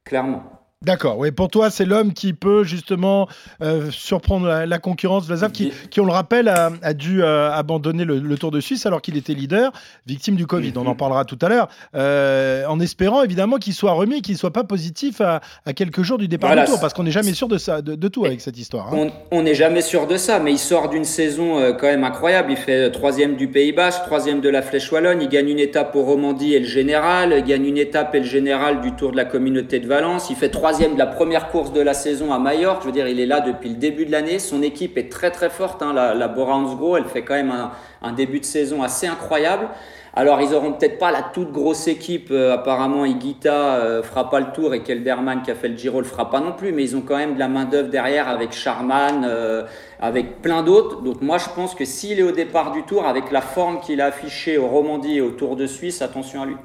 [0.04, 0.61] Clairement.
[0.84, 3.28] D'accord, oui, pour toi, c'est l'homme qui peut justement
[3.62, 5.28] euh, surprendre la, concurrence.
[5.28, 9.00] Vlasov, qui, qui, on le rappelle, a, dû euh, abandonner le, Tour de Suisse alors
[9.00, 9.72] qu'il était leader,
[10.08, 10.74] victime du Covid.
[10.78, 14.40] On en parlera tout à l'heure, euh, en espérant évidemment qu'il soit remis, qu'il ne
[14.40, 15.42] soit pas positif à,
[15.76, 18.26] quelques jours du départ du Tour, parce qu'on n'est jamais sûr de ça, de, tout
[18.26, 18.92] avec cette histoire.
[18.92, 19.10] Hein.
[19.30, 22.54] On n'est jamais sûr de ça, mais il sort d'une saison quand même incroyable.
[22.54, 25.22] Il fait troisième du Pays Basque, troisième de la Flèche Wallonne.
[25.22, 27.36] Il gagne une étape au Romandie et le Général.
[27.38, 30.32] Il gagne une étape et le Général du Tour de la Communauté de Valence.
[30.32, 32.82] Il fait trois de la première course de la saison à Majorque.
[32.82, 34.40] Je veux dire, il est là depuis le début de l'année.
[34.40, 35.82] Son équipe est très très forte.
[35.82, 35.94] Hein.
[35.94, 37.54] La, la Bora Hansgrohe, elle fait quand même
[38.02, 39.68] un, début de saison assez incroyable.
[40.14, 42.30] Alors, ils auront peut-être pas la toute grosse équipe.
[42.32, 46.00] Euh, apparemment, Iguita euh, fera pas le tour et Kelderman qui a fait le Giro
[46.00, 46.72] le fera pas non plus.
[46.72, 49.64] Mais ils ont quand même de la main d'œuvre derrière avec Charman, euh,
[50.00, 51.02] avec plein d'autres.
[51.02, 54.00] Donc, moi, je pense que s'il est au départ du tour, avec la forme qu'il
[54.00, 56.56] a affichée au Romandie et au Tour de Suisse, attention à lui.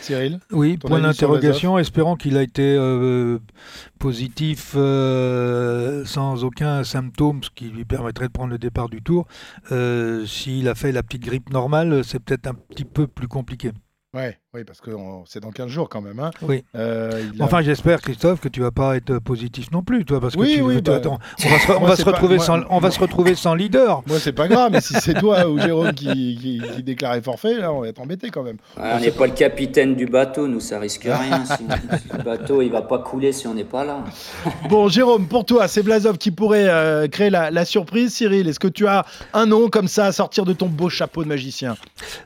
[0.00, 3.38] Cyril Oui, point d'interrogation, espérant qu'il a été euh,
[3.98, 9.26] positif euh, sans aucun symptôme, ce qui lui permettrait de prendre le départ du tour.
[9.70, 13.72] Euh, s'il a fait la petite grippe normale, c'est peut-être un petit peu plus compliqué.
[14.14, 14.90] Ouais, oui, parce que
[15.24, 16.18] c'est dans 15 jours quand même.
[16.18, 16.30] Hein.
[16.42, 16.62] Oui.
[16.76, 20.40] Euh, enfin, j'espère, Christophe, que tu vas pas être positif non plus, toi, parce que
[20.40, 21.00] oui, oui, bah,
[21.80, 24.02] on va se, retrouver sans, on va se retrouver sans leader.
[24.06, 27.72] Moi, c'est pas grave, mais si c'est toi ou Jérôme qui, qui, déclarait forfait, là,
[27.72, 28.58] on va être embêté quand même.
[28.76, 31.46] on n'est pas le capitaine du bateau, nous, ça risque rien.
[31.46, 31.64] si,
[32.14, 34.04] le bateau, il va pas couler si on n'est pas là.
[34.68, 38.12] bon, Jérôme, pour toi, c'est Blazov qui pourrait euh, créer la, surprise.
[38.12, 41.22] Cyril, est-ce que tu as un nom comme ça à sortir de ton beau chapeau
[41.22, 41.74] de magicien?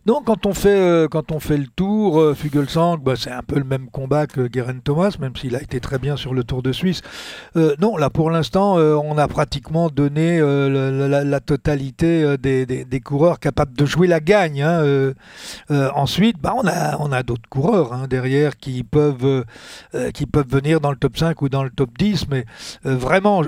[0.07, 3.43] Non, quand on fait, euh, quand on fait le tour euh, Fugelsang, bah, c'est un
[3.43, 6.45] peu le même combat que Guerin Thomas, même s'il a été très bien sur le
[6.45, 7.03] Tour de Suisse.
[7.57, 13.77] Euh, non, là pour l'instant, euh, on a pratiquement donné la, totalité des, coureurs capables
[13.77, 14.63] de jouer la gagne.
[14.63, 15.13] Hein,
[15.95, 19.45] ensuite, bah, on a, d'autres coureurs hein, derrière qui peuvent
[19.93, 22.45] venir dans le top 5 ou dans le top 10, mais
[22.85, 23.43] vraiment,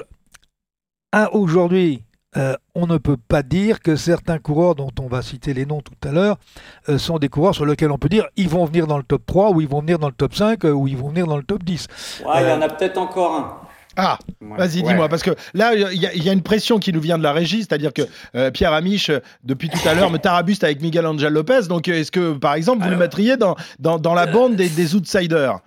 [1.33, 2.03] aujourd'hui,
[2.39, 5.81] euh, on ne peut pas dire que certains coureurs, dont on va citer les noms
[5.81, 6.37] tout à l'heure,
[6.89, 9.27] euh, sont des coureurs sur lesquels on peut dire ils vont venir dans le top
[9.27, 11.37] 3, ou ils vont venir dans le top 5, euh, ou ils vont venir dans
[11.37, 11.89] le top 10.
[12.25, 13.57] Ouais, il y en a peut-être encore un.
[14.01, 17.25] Ah, vas-y, dis-moi, parce que là, il y, a une pression qui nous vient de
[17.25, 19.11] la régie, c'est-à-dire que Pierre Amiche,
[19.43, 21.63] depuis tout à l'heure, me tarabuste avec Miguel Angel Lopez.
[21.69, 25.59] Donc, est-ce que, par exemple, vous le mettriez dans, dans, la bande des outsiders?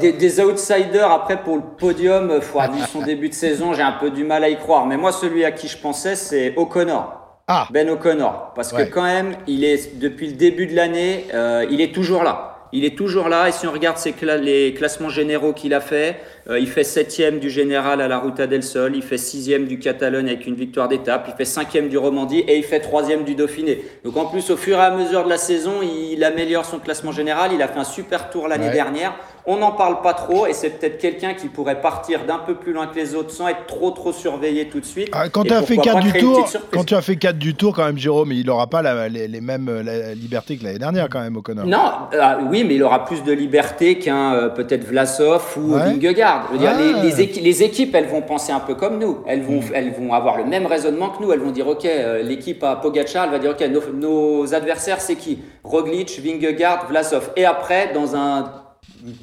[0.00, 4.24] Des, outsiders, après pour le podium, vu son début de saison, j'ai un peu du
[4.24, 4.86] mal à y croire.
[4.86, 7.26] Mais moi, celui à qui je pensais, c'est O'Connor.
[7.48, 7.68] Ah.
[7.70, 8.52] Ben O'Connor.
[8.54, 12.24] Parce que quand même, il est, depuis le début de l'année, euh, il est toujours
[12.24, 12.68] là.
[12.72, 13.48] Il est toujours là.
[13.48, 13.98] Et si on regarde
[14.42, 18.46] les classements généraux qu'il a fait, euh, il fait septième du général à la Ruta
[18.46, 21.98] del Sol, il fait sixième du Catalogne avec une victoire d'étape, il fait cinquième du
[21.98, 23.84] Romandie et il fait troisième du Dauphiné.
[24.04, 27.12] Donc en plus, au fur et à mesure de la saison, il améliore son classement
[27.12, 27.50] général.
[27.52, 29.14] Il a fait un super tour l'année dernière.
[29.48, 32.72] On n'en parle pas trop et c'est peut-être quelqu'un qui pourrait partir d'un peu plus
[32.72, 35.08] loin que les autres sans être trop trop surveillé tout de suite.
[35.12, 37.72] Ah, quand, tu as fait 4 du tour, quand tu as fait 4 du tour,
[37.72, 41.36] quand même, Jérôme, il n'aura pas les, mêmes euh, libertés que l'année dernière, quand même,
[41.36, 41.64] O'Connor.
[41.64, 46.66] Non, euh, oui, mais il aura plus de liberté qu'un peut-être Vlasov ou Vingegaard les,
[46.66, 47.02] ah.
[47.42, 49.18] les, équipes, elles vont penser un peu comme nous.
[49.26, 49.74] Elles vont, hmm.
[49.74, 51.32] elles vont avoir le même raisonnement que nous.
[51.32, 55.16] Elles vont dire, OK, euh, l'équipe à Pogacar, elle va dire, OK, nos, adversaires, c'est
[55.16, 55.38] qui?
[55.64, 57.30] Roglic, Vingegaard, Vlasov.
[57.36, 58.52] Et après, dans un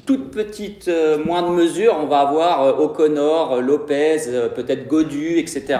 [0.06, 4.18] toute petite euh, moindre mesure, on va avoir euh, O'Connor, Lopez,
[4.54, 5.78] peut-être Godu, etc.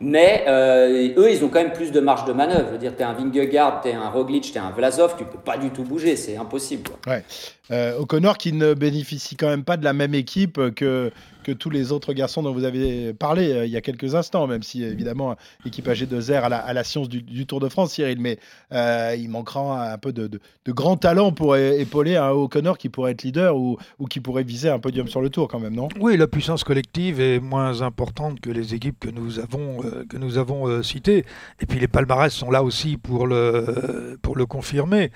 [0.00, 2.66] Mais eux, ils ont quand même plus de marge de manœuvre.
[2.68, 5.16] Je veux dire, tu es un Vingegaard, tu es un Roglic, tu es un Vlasov,
[5.16, 6.90] tu peux pas du tout bouger, c'est impossible.
[7.06, 7.22] Ouais.
[7.70, 11.10] Euh, O'Connor qui ne bénéficie quand même pas de la même équipe que,
[11.46, 14.48] que tous les autres garçons dont vous avez parlé euh, il y a quelques instants,
[14.48, 17.68] même si évidemment l'équipage de Zer à la, à la science du, du Tour de
[17.68, 18.38] France, Cyril, mais
[18.72, 22.88] euh, il manquera un peu de, de, de grand talent pour épauler un O'Connor qui
[22.88, 25.74] pourrait être leader ou, ou qui pourrait viser un podium sur le Tour quand même,
[25.76, 25.86] non?
[26.00, 30.16] Oui, la puissance collective est moins importante que les équipes que nous avons, euh, que
[30.16, 31.24] nous avons citées.
[31.60, 35.12] Et puis les palmarès sont là aussi pour le, pour le confirmer.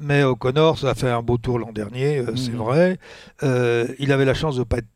[0.00, 2.56] Mais O'Connor, ça a fait un beau tour l'an dernier, c'est Mhm.
[2.58, 2.98] vrai.
[4.00, 4.88] Il avait la chance de ne pas être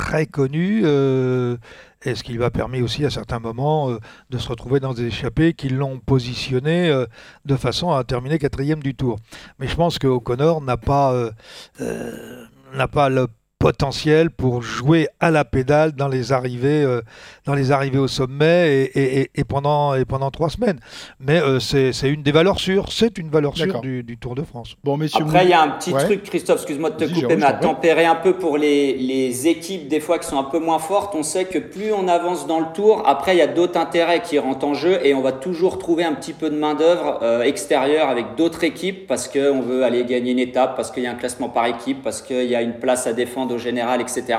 [0.00, 1.58] très connu, euh,
[2.02, 3.98] et ce qui lui a permis aussi à certains moments euh,
[4.30, 7.04] de se retrouver dans des échappées qui l'ont positionné euh,
[7.44, 9.18] de façon à terminer quatrième du tour.
[9.58, 13.26] Mais je pense que O'Connor n'a pas, euh, n'a pas le
[13.60, 17.02] potentiel pour jouer à la pédale dans les arrivées, euh,
[17.44, 20.80] dans les arrivées au sommet et, et- et- et pendant, et pendant trois semaines.
[21.20, 24.34] Mais euh, c'est c'est une des valeurs sûres, c'est une valeur sûre du, du Tour
[24.34, 24.76] de France.
[24.82, 25.24] Bon, messieurs.
[25.26, 26.02] Après, il y a un petit Ouais.
[26.04, 29.88] truc, Christophe, excuse-moi de te couper, mais à tempérer un peu pour les, les équipes,
[29.88, 31.14] des fois, qui sont un peu moins fortes.
[31.14, 34.22] On sait que plus on avance dans le tour, après, il y a d'autres intérêts
[34.22, 37.42] qui rentrent en jeu et on va toujours trouver un petit peu de main-d'œuvre euh,
[37.42, 41.10] extérieure avec d'autres équipes parce qu'on veut aller gagner une étape, parce qu'il y a
[41.10, 44.38] un classement par équipe, parce qu'il y a une place à défendre au général, etc.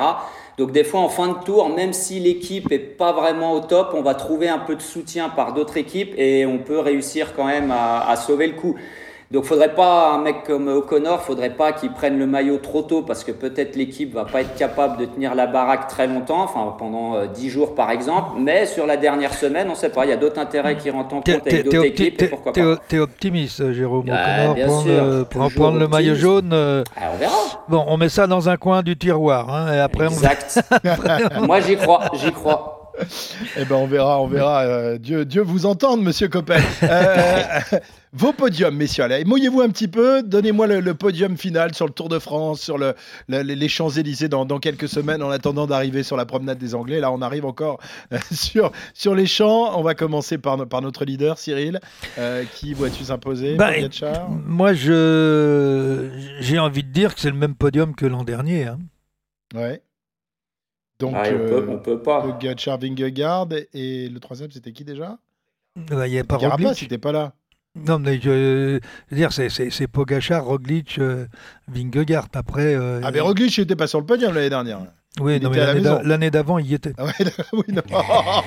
[0.57, 3.93] Donc des fois en fin de tour, même si l'équipe est pas vraiment au top,
[3.93, 7.45] on va trouver un peu de soutien par d'autres équipes et on peut réussir quand
[7.45, 8.75] même à, à sauver le coup.
[9.31, 13.01] Donc faudrait pas un mec comme O'Connor, faudrait pas qu'il prenne le maillot trop tôt
[13.01, 16.75] parce que peut-être l'équipe va pas être capable de tenir la baraque très longtemps, enfin
[16.77, 18.31] pendant euh, 10 jours par exemple.
[18.39, 21.15] Mais sur la dernière semaine, on sait pas, il y a d'autres intérêts qui rentrent
[21.15, 22.81] en compte avec d'autres équipes pourquoi t'es- pas.
[22.89, 24.01] t'es optimiste, euh, Jérôme.
[24.09, 26.49] O'Connor, prendre, euh, pour prendre le maillot jaune.
[26.51, 27.33] euh, Ah, on verra.
[27.69, 29.49] bon, on met ça dans un coin du tiroir.
[29.49, 30.09] hein, et après, on...
[30.09, 30.61] Exact.
[31.47, 32.80] Moi j'y crois, j'y crois.
[33.57, 34.61] Eh ben on verra, on verra.
[34.61, 36.61] euh, Dieu, Dieu vous entende, Monsieur Coppel.
[36.83, 37.59] Euh,
[38.13, 39.05] vos podiums, messieurs.
[39.05, 40.21] Allez, mouillez-vous un petit peu.
[40.21, 42.93] Donnez-moi le, le podium final sur le Tour de France, sur le,
[43.29, 46.99] le- les Champs-Élysées dans, dans quelques semaines, en attendant d'arriver sur la promenade des Anglais.
[46.99, 47.79] Là, on arrive encore
[48.11, 49.79] euh, sur, sur les champs.
[49.79, 51.79] On va commencer par, no- par notre leader, Cyril.
[52.17, 53.71] Euh, qui vois-tu s'imposer Bah,
[54.45, 56.09] Moi, je
[56.41, 58.65] j'ai envie de dire que c'est le même podium que l'an dernier.
[58.65, 58.79] hein.
[59.55, 59.81] Ouais.
[61.01, 62.21] Donc, Ah, on, peut, euh, on peut pas.
[62.21, 65.17] Pogacar, Vingegaard et le troisième, c'était qui déjà?
[65.91, 66.81] Ouais, Il n'y a pas Carapace, Roglic.
[66.81, 67.33] il n'était pas là.
[67.75, 68.79] Non, mais je, je
[69.11, 71.25] veux dire, c'est- c'est c'est Pogacar, Roglic, euh,
[71.69, 72.27] Vingegaard.
[72.33, 74.79] Après, euh, Ah, mais Roglic n'était pas sur le podium l'année dernière.
[75.21, 76.07] oui, il non, mais l'année d'a- maison.
[76.09, 76.93] l'année d'avant, il y était.
[76.97, 77.11] Ah ouais,
[77.53, 77.81] oui, non.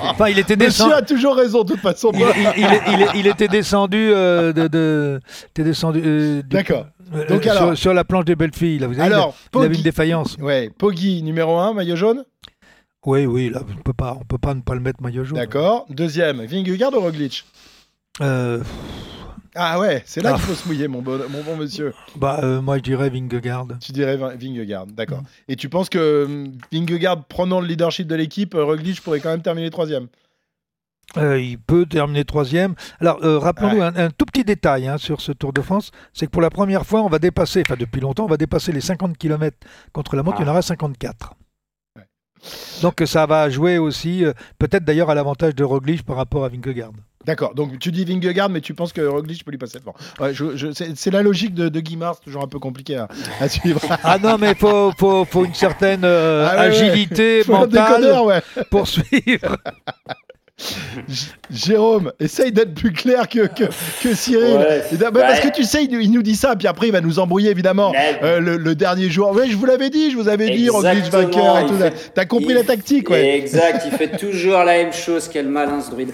[0.02, 0.92] Enfin, il était Monsieur descendu.
[0.92, 2.10] a toujours raison, de toute façon.
[2.12, 2.24] Il, il-
[2.58, 6.02] il- il- il était descendu euh, de, de- était descendu.
[6.04, 6.86] euh, du- D'accord.
[7.14, 9.58] euh, Donc sur, alors- sur la planche des belles filles, là, vous avez Alors, il,
[9.58, 10.36] avait Poggi- une défaillance.
[10.38, 12.24] Ouais, Poggi, numéro 1, maillot jaune?
[13.06, 15.36] Oui, oui, là, on peut pas, on peut pas ne pas le mettre maillot jaune.
[15.38, 15.84] D'accord.
[15.90, 17.44] Deuxième, Vingegaard ou Roglic?
[18.20, 18.62] Euh,
[19.56, 20.36] Ah ouais, c'est là Ah.
[20.36, 21.92] qu'il faut se mouiller, mon bon, mon bon monsieur.
[22.16, 23.66] bah, euh, moi, je dirais Vingegaard.
[23.80, 25.22] Tu dirais Vin- Vingegaard, d'accord.
[25.48, 29.30] Et tu penses que hum, Vingegaard, prenant le leadership de l'équipe, euh, Roglic pourrait quand
[29.30, 30.08] même terminer troisième?
[31.18, 32.74] Euh, il peut terminer troisième.
[33.00, 36.26] Alors, euh, rappelons-nous un, un tout petit détail hein, sur ce Tour de France, c'est
[36.26, 38.80] que pour la première fois, on va dépasser, enfin depuis longtemps, on va dépasser les
[38.80, 39.56] 50 km
[39.92, 41.34] contre la montre, il y en aura 54.
[42.82, 46.48] Donc ça va jouer aussi, euh, peut-être d'ailleurs à l'avantage de Roglic par rapport à
[46.48, 46.90] Vingegaard.
[47.24, 49.94] D'accord, donc tu dis Vingegaard, mais tu penses que Roglic peut lui passer devant.
[50.20, 53.08] Ouais, je- je- c'est la logique de, de Guimard, c'est toujours un peu compliqué à,
[53.40, 53.80] à suivre.
[54.04, 58.86] Ah non, mais il faut, faut, faut une certaine euh, Ah ouais, agilité mentale pour
[58.86, 59.56] suivre.
[61.50, 63.64] Jérôme, essaye d'être plus clair que, que,
[64.02, 64.56] que Cyril.
[64.56, 64.82] Ouais.
[65.12, 67.18] Parce que tu sais, il, nous- il nous dit ça, puis après il va nous
[67.18, 69.32] embrouiller évidemment euh, le, le dernier jour.
[69.32, 71.74] Ouais, je vous l'avais dit, je vous avais dit, Roglic vainqueur et tout.
[71.74, 73.36] fait- T'as compris il- la tactique, ouais.
[73.36, 75.28] Exact, il fait toujours la même chose.
[75.32, 76.12] Quel malin ce druide.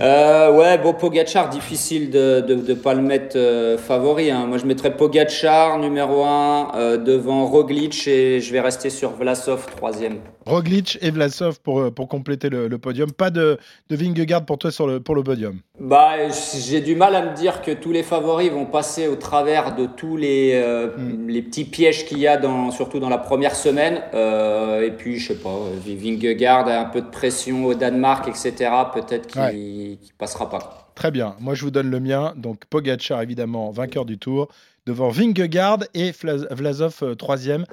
[0.00, 4.30] Euh, ouais, bon, Pogachar, difficile de de, de pas le mettre euh, favori.
[4.30, 4.46] hein.
[4.46, 10.18] Moi, je mettrais Pogachar numéro 1 devant Roglic et je vais rester sur Vlasov troisième.
[10.46, 13.12] Roglic et Vlasov pour, euh, pour compléter le, le podium.
[13.12, 15.60] Pas de, de Vingegaard pour toi sur le, pour le podium.
[15.78, 19.74] Bah, j'ai du mal à me dire que tous les favoris vont passer au travers
[19.74, 21.28] de tous les, euh, Hmm.
[21.28, 24.00] les petits pièges qu'il y a, dans, surtout dans la première semaine.
[24.14, 28.70] Euh, et puis, je sais pas, Vingegaard a un peu de pression au Danemark, etc.
[28.94, 29.98] Peut-être qu'il Ouais.
[30.18, 30.90] passera pas.
[30.94, 32.34] Très bien, moi je vous donne le mien.
[32.36, 34.48] Donc Pogacar évidemment vainqueur du tour
[34.86, 37.64] devant Vingegaard et Vla- Vlasov troisième.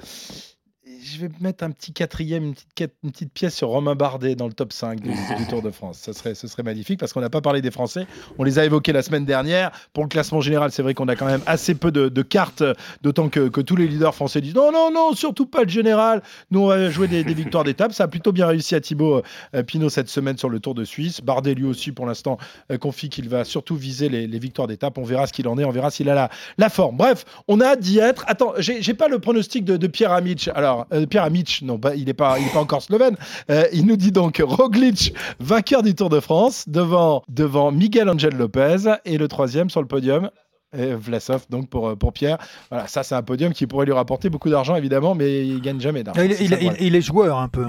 [1.00, 2.54] Je vais mettre un petit quatrième,
[3.02, 5.10] une petite, pièce sur Romain Bardet dans le top 5 du,
[5.48, 5.98] Tour de France.
[5.98, 8.06] Ça serait, ce serait magnifique parce qu'on n'a pas parlé des Français.
[8.38, 9.70] On les a évoqués la semaine dernière.
[9.92, 12.64] Pour le classement général, c'est vrai qu'on a quand même assez peu de, cartes,
[13.02, 16.22] d'autant que, que tous les leaders français disent non, non, non, surtout pas le général.
[16.50, 17.92] Nous, on va jouer des, victoires d'étape.
[17.92, 19.22] Ça a plutôt bien réussi à Thibaut
[19.54, 21.20] euh, Pinot cette semaine sur le Tour de Suisse.
[21.20, 22.38] Bardet, lui aussi, pour l'instant,
[22.72, 24.98] euh, confie qu'il va surtout viser les, victoires d'étape.
[24.98, 26.96] On verra ce qu'il en est, on verra s'il a la, la forme.
[26.96, 28.24] Bref, on a hâte d'y être.
[28.26, 30.48] Attends, j'ai pas le pronostic de, Pierre Amiche.
[30.48, 33.16] Alors, euh, Pierre Amic, non, pas, il n'est pas, il est pas encore slovène.
[33.50, 38.34] Euh, il nous dit donc Roglic, vainqueur du Tour de France, devant, devant Miguel Angel
[38.34, 40.30] Lopez, et le troisième sur le podium.
[40.76, 42.36] Et Vlasov, donc pour, euh, pour Pierre.
[42.70, 45.80] Voilà, ça c'est un podium qui pourrait lui rapporter beaucoup d'argent évidemment, mais il gagne
[45.80, 46.20] jamais d'argent.
[46.20, 47.66] Il, est joueur un peu.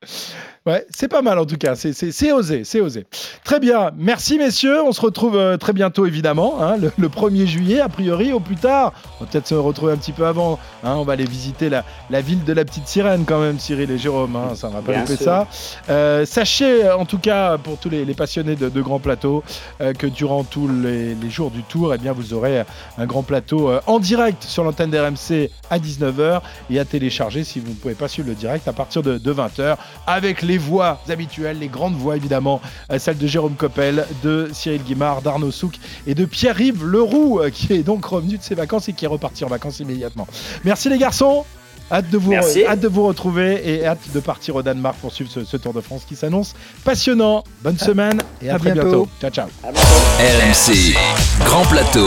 [0.66, 3.06] Ouais, c'est pas mal en tout cas, c'est- c'est c'est osé, c'est osé.
[3.44, 7.46] Très bien, merci messieurs, on se retrouve euh, très bientôt évidemment, hein, le, le 1er
[7.46, 8.92] juillet a priori, au plus tard.
[9.18, 11.82] On va peut-être se retrouver un petit peu avant, hein, on va aller visiter la,
[12.10, 14.92] la ville de la petite sirène quand même, Cyril et Jérôme, hein, ça va pas
[15.00, 15.46] louper ça.
[15.88, 19.42] Euh, sachez en tout cas pour tous les, les passionnés de, de grands plateaux
[19.80, 22.64] euh, que durant tous les, les jours du tour, eh bien, vous aurez
[22.98, 27.70] un grand plateau en direct sur l'antenne d'RMC à 19h et à télécharger si vous
[27.70, 31.68] ne pouvez pas suivre le direct à partir de, 20h avec les voix habituelles, les
[31.68, 32.60] grandes voix évidemment,
[32.92, 35.74] euh, celle de Jérôme Coppel, de Cyril Guimard, d'Arnaud Souk
[36.06, 39.08] et de Pierre-Yves Leroux euh, qui est donc revenu de ses vacances et qui est
[39.08, 40.26] reparti en vacances immédiatement.
[40.64, 41.44] Merci les garçons
[41.92, 42.64] Hâte de, vous, Merci.
[42.64, 45.72] hâte de vous retrouver et hâte de partir au Danemark pour suivre ce, ce Tour
[45.72, 47.42] de France qui s'annonce passionnant.
[47.64, 48.88] Bonne semaine et à, à très bientôt.
[48.88, 49.08] bientôt.
[49.20, 49.48] Ciao, ciao.
[49.64, 49.88] À bientôt.
[50.20, 50.94] RMC,
[51.44, 52.06] Grand Plateau.